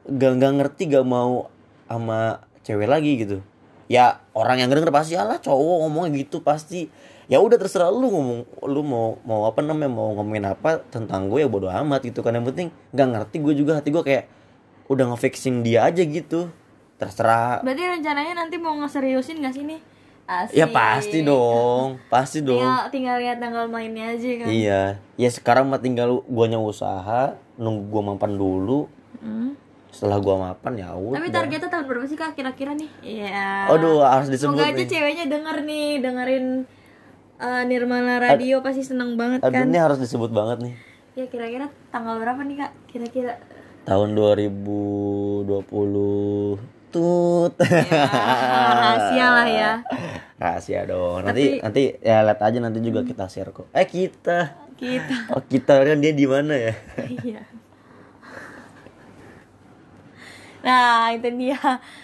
Nggak 0.07 0.31
nggak 0.39 0.53
ngerti 0.63 0.83
gak 0.95 1.07
mau 1.07 1.51
sama 1.91 2.47
cewek 2.63 2.87
lagi 2.87 3.19
gitu. 3.19 3.43
Ya 3.91 4.23
orang 4.35 4.63
yang 4.63 4.71
denger 4.71 4.91
pasti 4.95 5.19
alah 5.19 5.43
cowok 5.43 5.87
ngomongnya 5.87 6.23
gitu 6.23 6.43
pasti. 6.43 6.87
Ya 7.27 7.43
udah 7.43 7.59
terserah 7.59 7.91
lu 7.91 8.07
ngomong 8.07 8.41
lu 8.71 8.87
mau 8.87 9.19
mau 9.27 9.51
apa 9.51 9.59
namanya 9.59 9.91
mau 9.91 10.15
ngomongin 10.15 10.47
apa 10.47 10.79
tentang 10.87 11.27
gue 11.27 11.43
ya 11.43 11.51
bodo 11.51 11.67
amat 11.67 12.07
gitu 12.07 12.23
kan. 12.23 12.39
Yang 12.39 12.55
penting 12.55 12.69
nggak 12.95 13.09
ngerti 13.11 13.37
gue 13.43 13.55
juga 13.59 13.73
hati 13.83 13.91
gue 13.91 14.03
kayak 14.07 14.25
udah 14.87 15.05
ngefixin 15.15 15.67
dia 15.67 15.91
aja 15.91 16.03
gitu. 16.07 16.47
Terserah. 16.97 17.61
Berarti 17.67 17.83
rencananya 17.99 18.47
nanti 18.47 18.57
mau 18.57 18.73
ngeseriusin 18.79 19.43
gak 19.43 19.53
sih 19.53 19.67
nih? 19.67 19.96
Asik. 20.27 20.53
ya 20.53 20.67
pasti 20.67 21.19
dong 21.23 21.97
pasti 22.07 22.39
dong 22.41 22.59
Tinggal, 22.59 22.83
tinggal 22.91 23.15
lihat 23.17 23.37
tanggal 23.39 23.65
mainnya 23.65 24.11
aja 24.11 24.27
kan. 24.37 24.47
iya 24.47 24.81
ya 25.15 25.29
sekarang 25.29 25.67
mah 25.67 25.79
tinggal 25.79 26.21
guanya 26.25 26.57
usaha 26.57 27.35
nunggu 27.55 27.83
gua 27.89 28.01
mapan 28.09 28.35
dulu 28.35 28.85
Hmm. 29.17 29.55
setelah 29.89 30.17
gua 30.19 30.35
mapan 30.45 30.73
ya 30.77 30.93
udah 30.93 31.15
Tapi 31.15 31.29
targetnya 31.31 31.69
tahun 31.69 31.85
berapa 31.85 32.05
sih 32.05 32.15
kak 32.15 32.35
kira-kira 32.35 32.73
nih? 32.73 32.89
Iya. 33.01 33.65
aduh 33.69 34.03
harus 34.03 34.29
disebut 34.29 34.53
Semoga 34.53 34.67
aja 34.67 34.77
nih 34.77 34.87
ceweknya 34.87 35.25
denger 35.27 35.57
nih, 35.63 35.87
dengerin 35.99 36.45
uh, 37.37 37.63
Nirmala 37.63 38.15
Radio 38.19 38.61
pasti 38.61 38.83
seneng 38.83 39.15
banget 39.15 39.41
aduh 39.41 39.57
kan. 39.57 39.65
ini 39.65 39.77
harus 39.77 39.97
disebut 39.97 40.31
banget 40.31 40.57
nih 40.61 40.75
Ya 41.15 41.25
kira-kira 41.25 41.65
tanggal 41.89 42.19
berapa 42.19 42.41
nih 42.41 42.57
kak? 42.59 42.71
Kira-kira. 42.87 43.37
tahun 43.85 44.13
2020 44.13 45.57
tut 46.97 47.53
Ah, 47.61 48.73
rahasia 48.97 49.27
lah 49.29 49.47
ya. 49.47 49.73
rahasia 50.41 50.81
dong 50.85 51.21
nanti 51.23 51.61
nanti 51.61 51.97
ya 51.99 52.21
lihat 52.23 52.41
aja 52.41 52.59
nanti 52.59 52.81
juga 52.81 53.01
kita 53.03 53.25
share 53.27 53.53
kok 53.53 53.69
eh 53.71 53.85
kita 53.85 54.57
Kita. 54.75 55.15
oh 55.33 55.43
kita 55.43 55.73
kan 55.79 55.99
dia 55.99 56.13
di 56.13 56.25
mana 56.25 56.53
ya 56.53 56.73
Iya. 57.23 57.45
Nah 60.61 61.15
itu 61.15 61.29
dia. 61.33 61.57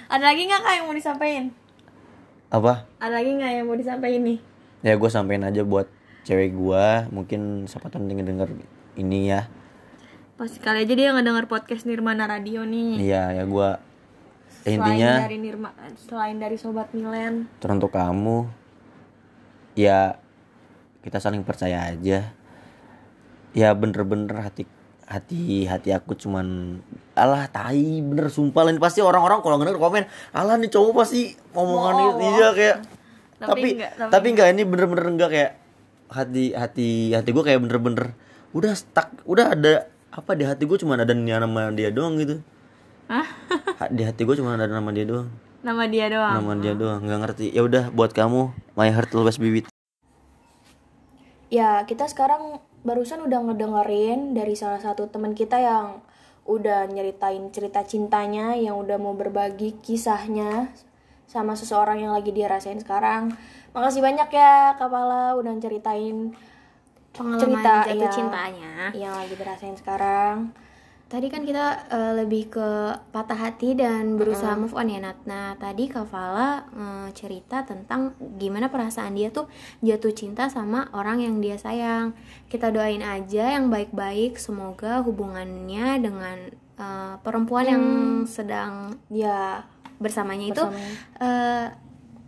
Ada 0.06 0.24
lagi 0.24 0.42
nggak 0.44 0.60
kak 0.60 0.72
yang 0.72 0.86
mau 0.86 0.94
disampaikan? 0.94 1.46
apa 2.46 2.84
Ada 2.96 3.16
lagi 3.16 3.30
nggak 3.32 3.52
yang 3.54 3.64
mau 3.64 3.74
disampaikan 3.74 4.22
nih? 4.22 4.38
ya 4.80 4.92
gue 4.92 5.08
sampein 5.08 5.40
aja 5.40 5.62
buat 5.62 5.86
cewek 6.22 6.52
gua 6.52 7.06
mungkin 7.08 7.64
siapa 7.64 7.86
tahu 7.86 8.02
denger 8.04 8.26
denger 8.26 8.48
ini 8.94 9.28
ya 9.28 9.46
Pasti 10.34 10.58
kali 10.58 10.82
aja 10.82 10.90
dia 10.90 11.12
ngedenger 11.12 11.46
podcast 11.46 11.84
Nirmana 11.84 12.26
Radio 12.26 12.62
nih. 12.62 12.98
iya 13.00 13.30
ya 13.32 13.46
ya, 13.46 13.78
Selain 14.62 14.78
intinya 14.78 15.26
dari 15.26 15.38
Nirma, 15.42 15.70
selain 16.06 16.36
dari 16.38 16.54
Sobat 16.54 16.94
Milen. 16.94 17.50
teruntuk 17.58 17.90
kamu. 17.90 18.46
Ya 19.74 20.22
kita 21.02 21.18
saling 21.18 21.42
percaya 21.42 21.90
aja. 21.90 22.30
Ya 23.52 23.68
bener-bener 23.74 24.32
hati 24.38 24.64
hati 25.02 25.66
hati 25.68 25.90
aku 25.92 26.16
cuman 26.16 26.78
alah 27.12 27.44
tai 27.50 28.00
bener 28.00 28.32
sumpah 28.32 28.64
lah 28.64 28.72
ini 28.72 28.80
pasti 28.80 29.04
orang-orang 29.04 29.44
kalau 29.44 29.60
ngedenger 29.60 29.76
komen 29.76 30.04
alah 30.32 30.56
nih 30.56 30.72
cowok 30.72 31.04
pasti 31.04 31.36
omongan 31.52 31.92
Bohong. 31.92 32.08
itu 32.16 32.24
iya 32.32 32.48
kayak 32.56 32.76
Tapi 33.42 33.42
tapi 33.42 33.68
enggak, 33.76 33.92
tapi 33.98 34.08
tapi 34.14 34.26
enggak 34.32 34.48
ini 34.56 34.62
bener-bener 34.64 35.06
enggak 35.12 35.30
kayak 35.34 35.52
hati 36.08 36.44
hati 36.56 36.88
hati 37.12 37.28
gue 37.28 37.44
kayak 37.44 37.60
bener-bener 37.60 38.16
udah 38.56 38.72
stuck 38.72 39.12
udah 39.28 39.52
ada 39.52 39.90
apa 40.12 40.32
di 40.32 40.44
hati 40.48 40.64
gue 40.64 40.78
cuma 40.80 40.96
ada 40.96 41.12
nama 41.12 41.68
dia 41.74 41.92
doang 41.92 42.16
gitu 42.16 42.40
Hah? 43.12 43.26
Ha- 43.78 43.92
di 43.92 44.02
hati 44.02 44.24
gue 44.24 44.32
cuma 44.34 44.56
ada 44.56 44.64
nama 44.64 44.88
dia 44.88 45.04
doang 45.04 45.28
Nama 45.60 45.84
dia 45.86 46.08
doang. 46.08 46.32
nama 46.34 46.52
dia 46.56 46.72
doang 46.72 46.98
nggak 46.98 47.20
ngerti 47.22 47.46
ya 47.48 47.60
udah 47.60 47.92
buat 47.92 48.10
kamu 48.10 48.48
my 48.72 48.88
heart 48.88 49.12
always 49.12 49.36
be 49.36 49.52
with 49.52 49.68
Ya, 51.48 51.84
kita 51.84 52.08
sekarang 52.08 52.56
barusan 52.80 53.20
udah 53.20 53.44
ngedengerin 53.44 54.32
dari 54.32 54.56
salah 54.56 54.80
satu 54.80 55.06
teman 55.06 55.36
kita 55.36 55.60
yang 55.60 56.00
udah 56.42 56.88
nyeritain 56.88 57.52
cerita 57.52 57.84
cintanya, 57.84 58.56
yang 58.56 58.74
udah 58.74 58.96
mau 58.96 59.12
berbagi 59.12 59.76
kisahnya 59.78 60.72
sama 61.28 61.52
seseorang 61.52 62.00
yang 62.00 62.10
lagi 62.10 62.32
dia 62.32 62.48
rasain 62.48 62.80
sekarang. 62.80 63.36
Makasih 63.70 64.00
banyak 64.00 64.28
ya, 64.28 64.74
Kapala 64.74 65.36
udah 65.36 65.52
ceritain 65.58 66.32
pengalaman 67.12 67.38
cerita 67.38 67.72
jatuh 67.84 68.00
ya, 68.00 68.10
cintanya. 68.10 68.72
yang 68.92 69.12
lagi 69.12 69.34
dirasain 69.36 69.76
sekarang. 69.76 70.56
Tadi 71.12 71.28
kan 71.28 71.44
kita 71.44 71.92
eh, 71.92 72.12
lebih 72.24 72.48
ke 72.48 72.96
patah 73.12 73.36
hati 73.36 73.76
dan 73.76 74.16
berusaha 74.16 74.56
move 74.56 74.72
on 74.72 74.88
ya 74.88 74.96
Nat. 74.96 75.20
Nah 75.28 75.52
tadi 75.60 75.84
Kavala 75.84 76.64
eh, 76.72 77.08
cerita 77.12 77.68
tentang 77.68 78.16
gimana 78.40 78.72
perasaan 78.72 79.12
dia 79.12 79.28
tuh 79.28 79.44
jatuh 79.84 80.16
cinta 80.16 80.48
sama 80.48 80.88
orang 80.96 81.20
yang 81.20 81.36
dia 81.44 81.60
sayang. 81.60 82.16
Kita 82.48 82.72
doain 82.72 83.04
aja 83.04 83.60
yang 83.60 83.68
baik-baik. 83.68 84.40
Semoga 84.40 85.04
hubungannya 85.04 86.00
dengan 86.00 86.48
eh, 86.80 87.14
perempuan 87.20 87.68
yang 87.68 87.84
sedang 88.24 88.96
Ya, 89.12 89.68
bersamanya 90.00 90.48
itu 90.48 90.64
eh, 91.20 91.76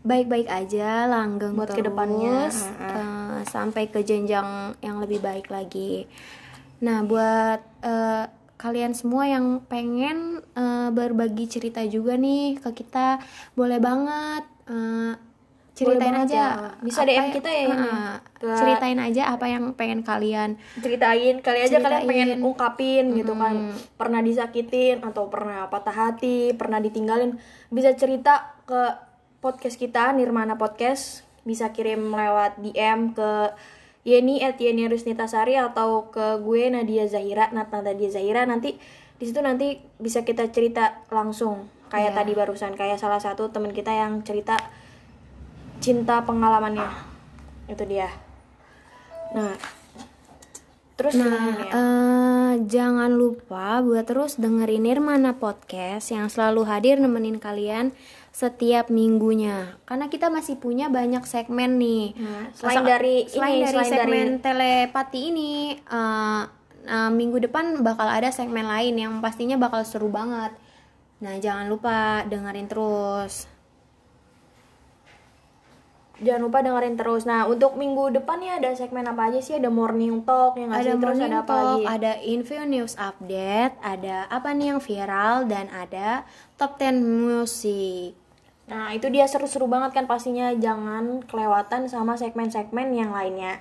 baik-baik 0.05 0.53
aja, 0.53 1.09
langgeng 1.09 1.57
Buat 1.57 1.73
terus, 1.73 1.81
ke 1.81 1.89
depannya, 1.89 2.53
eh, 2.85 3.41
sampai 3.49 3.89
ke 3.89 4.05
jenjang 4.05 4.77
yang 4.85 5.01
lebih 5.01 5.25
baik 5.25 5.49
lagi. 5.49 6.05
Nah, 6.85 7.01
buat 7.01 7.65
eh, 7.81 8.44
kalian 8.65 8.97
semua 8.97 9.29
yang 9.29 9.61
pengen 9.69 10.41
eh, 10.57 10.89
berbagi 10.89 11.45
cerita 11.45 11.85
juga 11.85 12.17
nih 12.17 12.57
ke 12.57 12.73
kita, 12.73 13.21
boleh 13.53 13.77
banget 13.77 14.45
eh, 14.65 15.13
ceritain 15.75 16.15
banget 16.17 16.33
aja. 16.33 16.41
ya. 16.41 16.71
Bisa 16.81 17.01
apa 17.03 17.09
DM 17.11 17.27
kita 17.35 17.51
ya, 17.51 17.67
Ke- 18.41 18.57
ceritain 18.57 18.97
aja 18.97 19.23
apa 19.29 19.47
yang 19.51 19.75
pengen 19.75 20.01
kalian 20.01 20.55
ceritain 20.79 21.43
kali 21.43 21.59
aja 21.61 21.77
kalian 21.77 22.07
pengen 22.07 22.29
Ceritain. 22.33 22.47
ungkapin 22.47 23.05
gitu 23.13 23.37
kan. 23.37 23.55
Pernah 24.01 24.25
disakitin 24.25 25.05
atau 25.05 25.29
pernah 25.29 25.69
patah 25.69 25.93
hati, 25.93 26.57
pernah 26.57 26.81
ditinggalin, 26.81 27.37
bisa 27.69 27.93
cerita 27.93 28.55
ke 28.65 28.97
podcast 29.45 29.77
kita 29.77 30.17
Nirmana 30.17 30.57
Podcast. 30.57 31.21
Bisa 31.45 31.77
kirim 31.77 32.09
lewat 32.09 32.57
DM 32.57 33.13
ke 33.13 33.53
Yeni 34.05 34.45
at 34.45 34.61
Yeni 34.61 34.85
Rusnitasari 34.85 35.57
atau 35.57 36.13
ke 36.13 36.39
gue 36.45 36.69
Nadia 36.69 37.09
Zahira, 37.09 37.49
Nat 37.57 37.73
Nadia 37.73 38.13
Zahira. 38.13 38.45
Nanti 38.45 38.77
di 39.17 39.25
situ 39.25 39.41
nanti 39.41 39.81
bisa 39.97 40.23
kita 40.29 40.53
cerita 40.53 41.01
langsung. 41.09 41.73
Kayak 41.89 42.21
tadi 42.21 42.37
barusan 42.37 42.77
kayak 42.77 43.01
salah 43.01 43.19
satu 43.19 43.49
teman 43.49 43.73
kita 43.73 43.91
yang 43.91 44.21
cerita 44.21 44.61
cinta 45.81 46.21
pengalamannya. 46.29 46.89
Itu 47.73 47.89
dia. 47.89 48.13
Nah 49.33 49.57
terus 50.95 51.19
Nah, 51.19 51.59
eh, 51.75 52.53
jangan 52.71 53.11
lupa 53.11 53.83
buat 53.83 54.07
terus 54.07 54.39
dengerin 54.39 54.87
Nirmana 54.87 55.35
Podcast 55.43 56.15
yang 56.15 56.31
selalu 56.31 56.71
hadir 56.71 57.03
nemenin 57.03 57.43
kalian 57.43 57.91
setiap 58.35 58.91
minggunya. 58.91 59.79
Karena 59.87 60.11
kita 60.11 60.27
masih 60.27 60.59
punya 60.59 60.91
banyak 60.91 61.23
segmen 61.23 61.79
nih. 61.79 62.19
Nah, 62.19 62.51
selain 62.51 62.83
Masa- 62.83 62.91
dari 62.91 63.17
selain 63.31 63.55
ini, 63.55 63.63
dari 63.63 63.71
selain 63.71 63.93
segmen 63.95 64.27
dari- 64.27 64.43
telepati 64.43 65.21
ini, 65.31 65.53
eh, 65.79 66.43
eh, 66.85 67.11
minggu 67.15 67.39
depan 67.39 67.79
bakal 67.81 68.11
ada 68.11 68.35
segmen 68.35 68.67
lain 68.67 68.99
yang 68.99 69.23
pastinya 69.23 69.55
bakal 69.55 69.87
seru 69.87 70.11
banget. 70.11 70.51
Nah, 71.23 71.39
jangan 71.39 71.71
lupa 71.71 72.27
dengerin 72.27 72.67
terus. 72.67 73.47
jangan 76.15 76.47
lupa 76.47 76.63
dengerin 76.63 76.95
terus 76.95 77.27
nah 77.27 77.43
untuk 77.45 77.75
minggu 77.75 78.15
depan 78.15 78.39
ya 78.39 78.63
ada 78.63 78.71
segmen 78.73 79.03
apa 79.03 79.29
aja 79.29 79.43
sih 79.43 79.59
ada 79.59 79.67
morning 79.67 80.23
talk 80.23 80.55
yang 80.55 80.71
ada 80.71 80.95
terus 80.95 81.03
morning 81.03 81.27
ada 81.27 81.43
apa 81.43 81.51
talk, 81.51 81.67
lagi 81.67 81.85
ada 81.91 82.13
info 82.23 82.55
news 82.65 82.95
update, 82.95 83.75
ada 83.83 84.31
apa 84.31 84.49
nih 84.55 84.67
yang 84.71 84.81
viral 84.81 85.51
dan 85.51 85.67
ada 85.75 86.23
top 86.55 86.79
10 86.79 87.03
musik. 87.03 88.15
Nah, 88.65 88.91
itu 88.91 89.13
dia 89.13 89.29
seru-seru 89.29 89.69
banget 89.69 89.93
kan 89.93 90.05
pastinya 90.05 90.49
jangan 90.55 91.21
kelewatan 91.25 91.85
sama 91.85 92.17
segmen-segmen 92.17 92.91
yang 92.91 93.13
lainnya. 93.13 93.61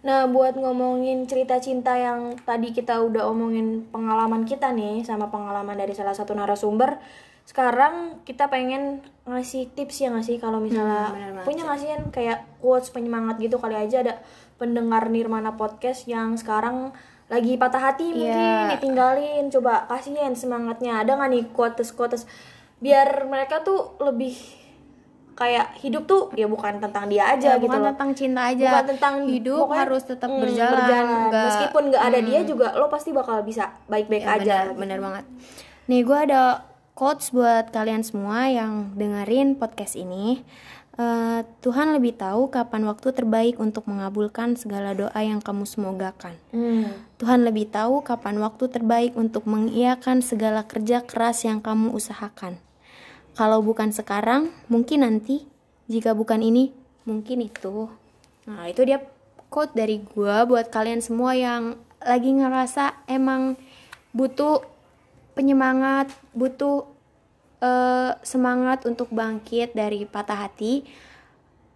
Nah, 0.00 0.26
buat 0.26 0.56
ngomongin 0.56 1.28
cerita 1.28 1.60
cinta 1.60 1.92
yang 1.92 2.34
tadi 2.42 2.72
kita 2.72 2.98
udah 2.98 3.28
omongin 3.28 3.84
pengalaman 3.88 4.42
kita 4.42 4.72
nih 4.72 5.04
sama 5.04 5.28
pengalaman 5.28 5.76
dari 5.76 5.92
salah 5.92 6.16
satu 6.16 6.32
narasumber. 6.32 6.98
Sekarang 7.44 8.22
kita 8.22 8.46
pengen 8.46 9.02
ngasih 9.26 9.70
tips 9.70 10.02
ya 10.02 10.08
nggak 10.08 10.24
sih 10.24 10.36
kalau 10.38 10.58
misalnya 10.58 11.10
Hmm, 11.10 11.42
punya 11.42 11.66
nggak 11.66 11.78
sih 11.78 11.88
Yan, 11.88 12.02
kayak 12.08 12.38
quotes 12.58 12.90
penyemangat 12.90 13.38
gitu 13.38 13.58
kali 13.58 13.74
aja 13.74 14.00
ada 14.00 14.14
pendengar 14.54 15.10
Nirmana 15.10 15.54
podcast 15.54 16.06
yang 16.06 16.38
sekarang 16.38 16.94
lagi 17.26 17.54
patah 17.54 17.90
hati 17.90 18.10
mungkin 18.10 18.34
Iya. 18.34 18.70
ditinggalin 18.74 19.50
coba 19.50 19.86
kasihin 19.86 20.34
semangatnya 20.34 21.02
ada 21.02 21.14
nggak 21.14 21.30
nih 21.30 21.44
quotes 21.50 21.90
quotes 21.90 22.22
biar 22.80 23.06
mereka 23.24 23.60
tuh 23.60 23.94
lebih 23.98 24.34
kayak 25.32 25.72
hidup 25.78 26.04
tuh 26.04 26.28
ya 26.34 26.44
bukan 26.44 26.76
tentang 26.78 27.08
dia 27.08 27.24
aja 27.26 27.46
Ya, 27.46 27.56
gitu 27.56 27.64
bukan 27.64 27.80
loh. 27.80 27.88
tentang 27.90 28.10
cinta 28.12 28.42
aja. 28.46 28.66
bukan 28.66 28.86
tentang 28.92 29.14
hidup 29.26 29.58
pokoknya, 29.62 29.80
harus 29.80 30.02
tetap 30.04 30.28
mm, 30.28 30.40
berjalan. 30.42 30.76
nggak- 31.26 31.46
meskipun 31.46 31.82
nggak 31.88 32.04
ada 32.04 32.18
dia 32.20 32.40
juga 32.42 32.66
lo 32.74 32.86
pasti 32.86 33.10
bakal 33.10 33.40
bisa 33.40 33.64
baik-baik 33.86 34.20
Ya, 34.22 34.32
aja 34.34 34.56
benar, 34.68 34.76
benar 34.76 34.98
banget. 35.00 35.24
Nih, 35.86 36.00
gue 36.02 36.18
ada 36.20 36.42
quotes 36.92 37.30
buat 37.30 37.68
kalian 37.68 38.00
semua 38.00 38.46
yang 38.46 38.92
dengerin 38.94 39.56
podcast 39.56 39.96
ini. 39.96 40.44
Eh, 40.94 41.40
Tuhan 41.58 41.90
lebih 41.90 42.12
tahu 42.14 42.46
kapan 42.46 42.84
waktu 42.84 43.08
terbaik 43.10 43.56
untuk 43.56 43.88
mengabulkan 43.88 44.52
segala 44.54 44.92
doa 44.92 45.16
yang 45.16 45.40
kamu 45.40 45.64
semogakan. 45.64 46.36
Hmm. 46.50 46.92
Tuhan 47.16 47.42
lebih 47.42 47.66
tahu 47.66 48.04
kapan 48.04 48.36
waktu 48.36 48.68
terbaik 48.68 49.12
untuk 49.14 49.48
mengiyakan 49.48 50.20
segala 50.20 50.62
kerja 50.62 51.00
keras 51.00 51.42
yang 51.42 51.58
kamu 51.58 51.90
usahakan. 51.90 52.60
Kalau 53.38 53.62
bukan 53.62 53.94
sekarang, 53.94 54.50
mungkin 54.66 55.06
nanti. 55.06 55.46
Jika 55.90 56.14
bukan 56.14 56.42
ini, 56.42 56.70
mungkin 57.02 57.42
itu. 57.42 57.90
Nah, 58.46 58.70
itu 58.70 58.86
dia 58.86 59.02
quote 59.50 59.74
dari 59.74 60.02
gua 60.14 60.46
buat 60.46 60.70
kalian 60.70 61.02
semua 61.02 61.34
yang 61.34 61.74
lagi 62.00 62.30
ngerasa 62.32 63.04
emang 63.10 63.58
butuh 64.14 64.62
penyemangat, 65.34 66.10
butuh 66.32 66.86
eh, 67.60 68.12
semangat 68.24 68.88
untuk 68.88 69.12
bangkit 69.12 69.76
dari 69.76 70.08
patah 70.08 70.48
hati. 70.48 70.86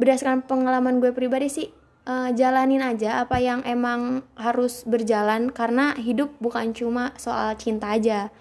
Berdasarkan 0.00 0.42
pengalaman 0.42 0.98
gue 0.98 1.14
pribadi 1.14 1.46
sih, 1.46 1.68
eh, 2.08 2.30
jalanin 2.34 2.82
aja 2.82 3.22
apa 3.22 3.38
yang 3.38 3.62
emang 3.62 4.24
harus 4.34 4.82
berjalan 4.88 5.52
karena 5.52 5.94
hidup 5.94 6.32
bukan 6.40 6.72
cuma 6.74 7.12
soal 7.20 7.54
cinta 7.54 7.94
aja. 7.94 8.32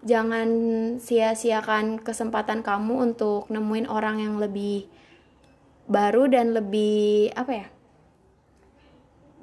Jangan 0.00 0.48
sia-siakan 0.96 2.00
kesempatan 2.00 2.64
kamu 2.64 3.12
untuk 3.12 3.44
nemuin 3.52 3.84
orang 3.84 4.24
yang 4.24 4.40
lebih 4.40 4.88
baru 5.84 6.30
dan 6.30 6.56
lebih 6.56 7.28
apa 7.36 7.52
ya? 7.52 7.66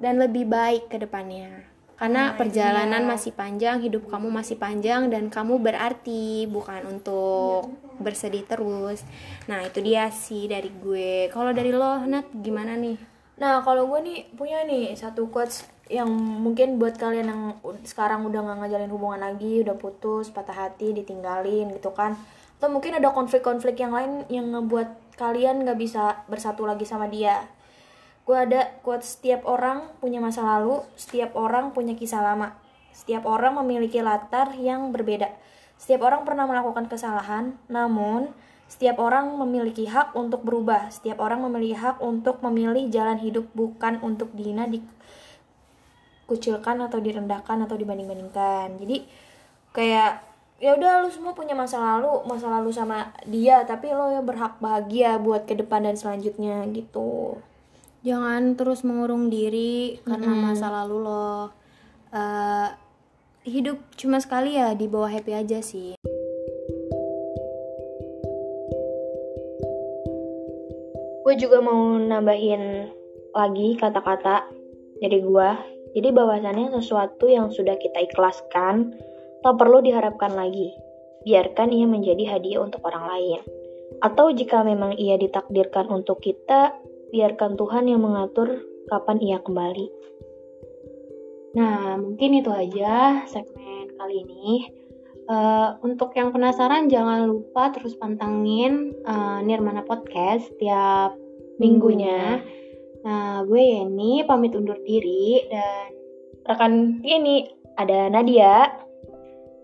Dan 0.02 0.18
lebih 0.18 0.50
baik 0.50 0.90
ke 0.90 0.98
depannya. 0.98 1.68
Karena 1.98 2.38
perjalanan 2.38 3.02
masih 3.10 3.34
panjang, 3.34 3.82
hidup 3.82 4.06
kamu 4.06 4.30
masih 4.30 4.54
panjang 4.54 5.10
dan 5.10 5.26
kamu 5.26 5.58
berarti 5.58 6.46
bukan 6.46 6.86
untuk 6.86 7.74
bersedih 7.98 8.46
terus. 8.46 9.02
Nah, 9.50 9.66
itu 9.66 9.82
dia 9.82 10.06
sih 10.14 10.46
dari 10.46 10.70
gue. 10.70 11.26
Kalau 11.34 11.50
dari 11.50 11.74
lo, 11.74 11.98
Nat, 12.06 12.30
gimana 12.38 12.78
nih? 12.78 12.94
Nah, 13.42 13.66
kalau 13.66 13.90
gue 13.90 13.98
nih 14.06 14.18
punya 14.38 14.62
nih 14.62 14.94
satu 14.94 15.26
quotes 15.26 15.66
yang 15.88 16.08
mungkin 16.12 16.76
buat 16.76 17.00
kalian 17.00 17.26
yang 17.32 17.42
sekarang 17.84 18.24
udah 18.28 18.44
nggak 18.44 18.58
ngajalin 18.64 18.92
hubungan 18.92 19.20
lagi, 19.24 19.64
udah 19.64 19.76
putus, 19.76 20.28
patah 20.28 20.68
hati, 20.68 20.92
ditinggalin 20.92 21.72
gitu 21.72 21.92
kan. 21.96 22.16
Atau 22.60 22.68
mungkin 22.68 22.96
ada 22.96 23.08
konflik-konflik 23.12 23.80
yang 23.80 23.96
lain 23.96 24.28
yang 24.28 24.52
ngebuat 24.52 25.16
kalian 25.16 25.64
nggak 25.64 25.78
bisa 25.80 26.22
bersatu 26.28 26.68
lagi 26.68 26.84
sama 26.84 27.08
dia. 27.08 27.48
Gue 28.28 28.36
ada 28.36 28.76
quotes 28.84 29.16
setiap 29.16 29.48
orang 29.48 29.88
punya 30.04 30.20
masa 30.20 30.44
lalu, 30.44 30.84
setiap 31.00 31.32
orang 31.32 31.72
punya 31.72 31.96
kisah 31.96 32.20
lama. 32.20 32.52
Setiap 32.92 33.24
orang 33.24 33.56
memiliki 33.64 34.04
latar 34.04 34.52
yang 34.60 34.92
berbeda. 34.92 35.32
Setiap 35.80 36.04
orang 36.04 36.28
pernah 36.28 36.44
melakukan 36.44 36.90
kesalahan, 36.90 37.56
namun 37.72 38.28
setiap 38.68 39.00
orang 39.00 39.32
memiliki 39.38 39.88
hak 39.88 40.12
untuk 40.12 40.44
berubah. 40.44 40.92
Setiap 40.92 41.24
orang 41.24 41.40
memiliki 41.40 41.78
hak 41.78 42.04
untuk 42.04 42.44
memilih 42.44 42.92
jalan 42.92 43.16
hidup 43.16 43.48
bukan 43.56 43.96
untuk 44.04 44.28
dihina, 44.36 44.68
dikucilkan 46.28 46.76
atau 46.84 47.00
direndahkan 47.00 47.64
atau 47.64 47.72
dibanding-bandingkan. 47.80 48.76
Jadi 48.76 49.08
kayak 49.72 50.20
ya 50.60 50.76
udah 50.76 51.00
lu 51.00 51.08
semua 51.08 51.32
punya 51.32 51.56
masa 51.56 51.80
lalu, 51.80 52.28
masa 52.28 52.52
lalu 52.52 52.68
sama 52.68 53.16
dia, 53.24 53.64
tapi 53.64 53.88
lo 53.96 54.12
ya 54.12 54.20
berhak 54.20 54.60
bahagia 54.60 55.16
buat 55.16 55.48
ke 55.48 55.56
depan 55.56 55.88
dan 55.88 55.96
selanjutnya 55.96 56.68
gitu. 56.76 57.40
Jangan 58.04 58.60
terus 58.60 58.84
mengurung 58.84 59.32
diri 59.32 60.04
karena 60.04 60.36
masa 60.36 60.68
lalu 60.68 60.96
lo. 61.00 61.48
Eh, 62.12 62.68
hidup 63.48 63.80
cuma 63.96 64.20
sekali 64.20 64.60
ya, 64.60 64.76
di 64.76 64.84
bawah 64.84 65.08
happy 65.08 65.32
aja 65.32 65.64
sih. 65.64 65.96
gue 71.28 71.44
juga 71.44 71.60
mau 71.60 72.00
nambahin 72.00 72.88
lagi 73.36 73.76
kata-kata 73.76 74.48
dari 74.96 75.20
gue 75.20 75.50
jadi 75.92 76.08
bahwasannya 76.12 76.74
sesuatu 76.76 77.28
yang 77.28 77.52
sudah 77.52 77.76
kita 77.78 78.08
ikhlaskan 78.10 78.96
tak 79.40 79.54
perlu 79.56 79.80
diharapkan 79.80 80.34
lagi 80.34 80.74
biarkan 81.24 81.70
ia 81.70 81.86
menjadi 81.86 82.38
hadiah 82.38 82.64
untuk 82.64 82.82
orang 82.84 83.04
lain 83.08 83.40
atau 84.04 84.30
jika 84.30 84.62
memang 84.62 84.94
ia 85.00 85.16
ditakdirkan 85.16 85.88
untuk 85.88 86.20
kita 86.22 86.76
biarkan 87.10 87.56
Tuhan 87.56 87.88
yang 87.88 88.04
mengatur 88.04 88.62
kapan 88.88 89.18
ia 89.20 89.38
kembali 89.40 89.98
Nah, 91.56 91.96
mungkin 91.96 92.38
itu 92.38 92.50
aja 92.52 93.24
segmen 93.26 93.90
kali 93.96 94.22
ini. 94.22 94.68
Uh, 95.28 95.76
untuk 95.84 96.16
yang 96.16 96.32
penasaran 96.32 96.88
jangan 96.88 97.28
lupa 97.28 97.68
terus 97.68 97.92
pantengin 98.00 98.96
uh, 99.04 99.44
Nirmana 99.44 99.84
Podcast 99.84 100.48
setiap 100.54 101.18
minggunya. 101.60 102.40
Nah, 103.04 103.46
gue 103.46 103.62
Yeni 103.62 104.26
pamit 104.26 104.54
undur 104.54 104.78
diri 104.82 105.46
dan 105.50 105.94
rekan 106.48 107.02
ini 107.06 107.46
ada 107.78 108.10
Nadia. 108.10 108.72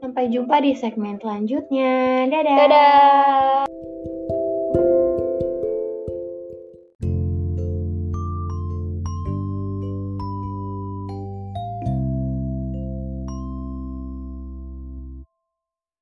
Sampai 0.05 0.29
jumpa 0.29 0.61
di 0.61 0.77
segmen 0.77 1.17
selanjutnya. 1.17 2.29
Dadah. 2.29 2.57
Dadah. 2.61 3.84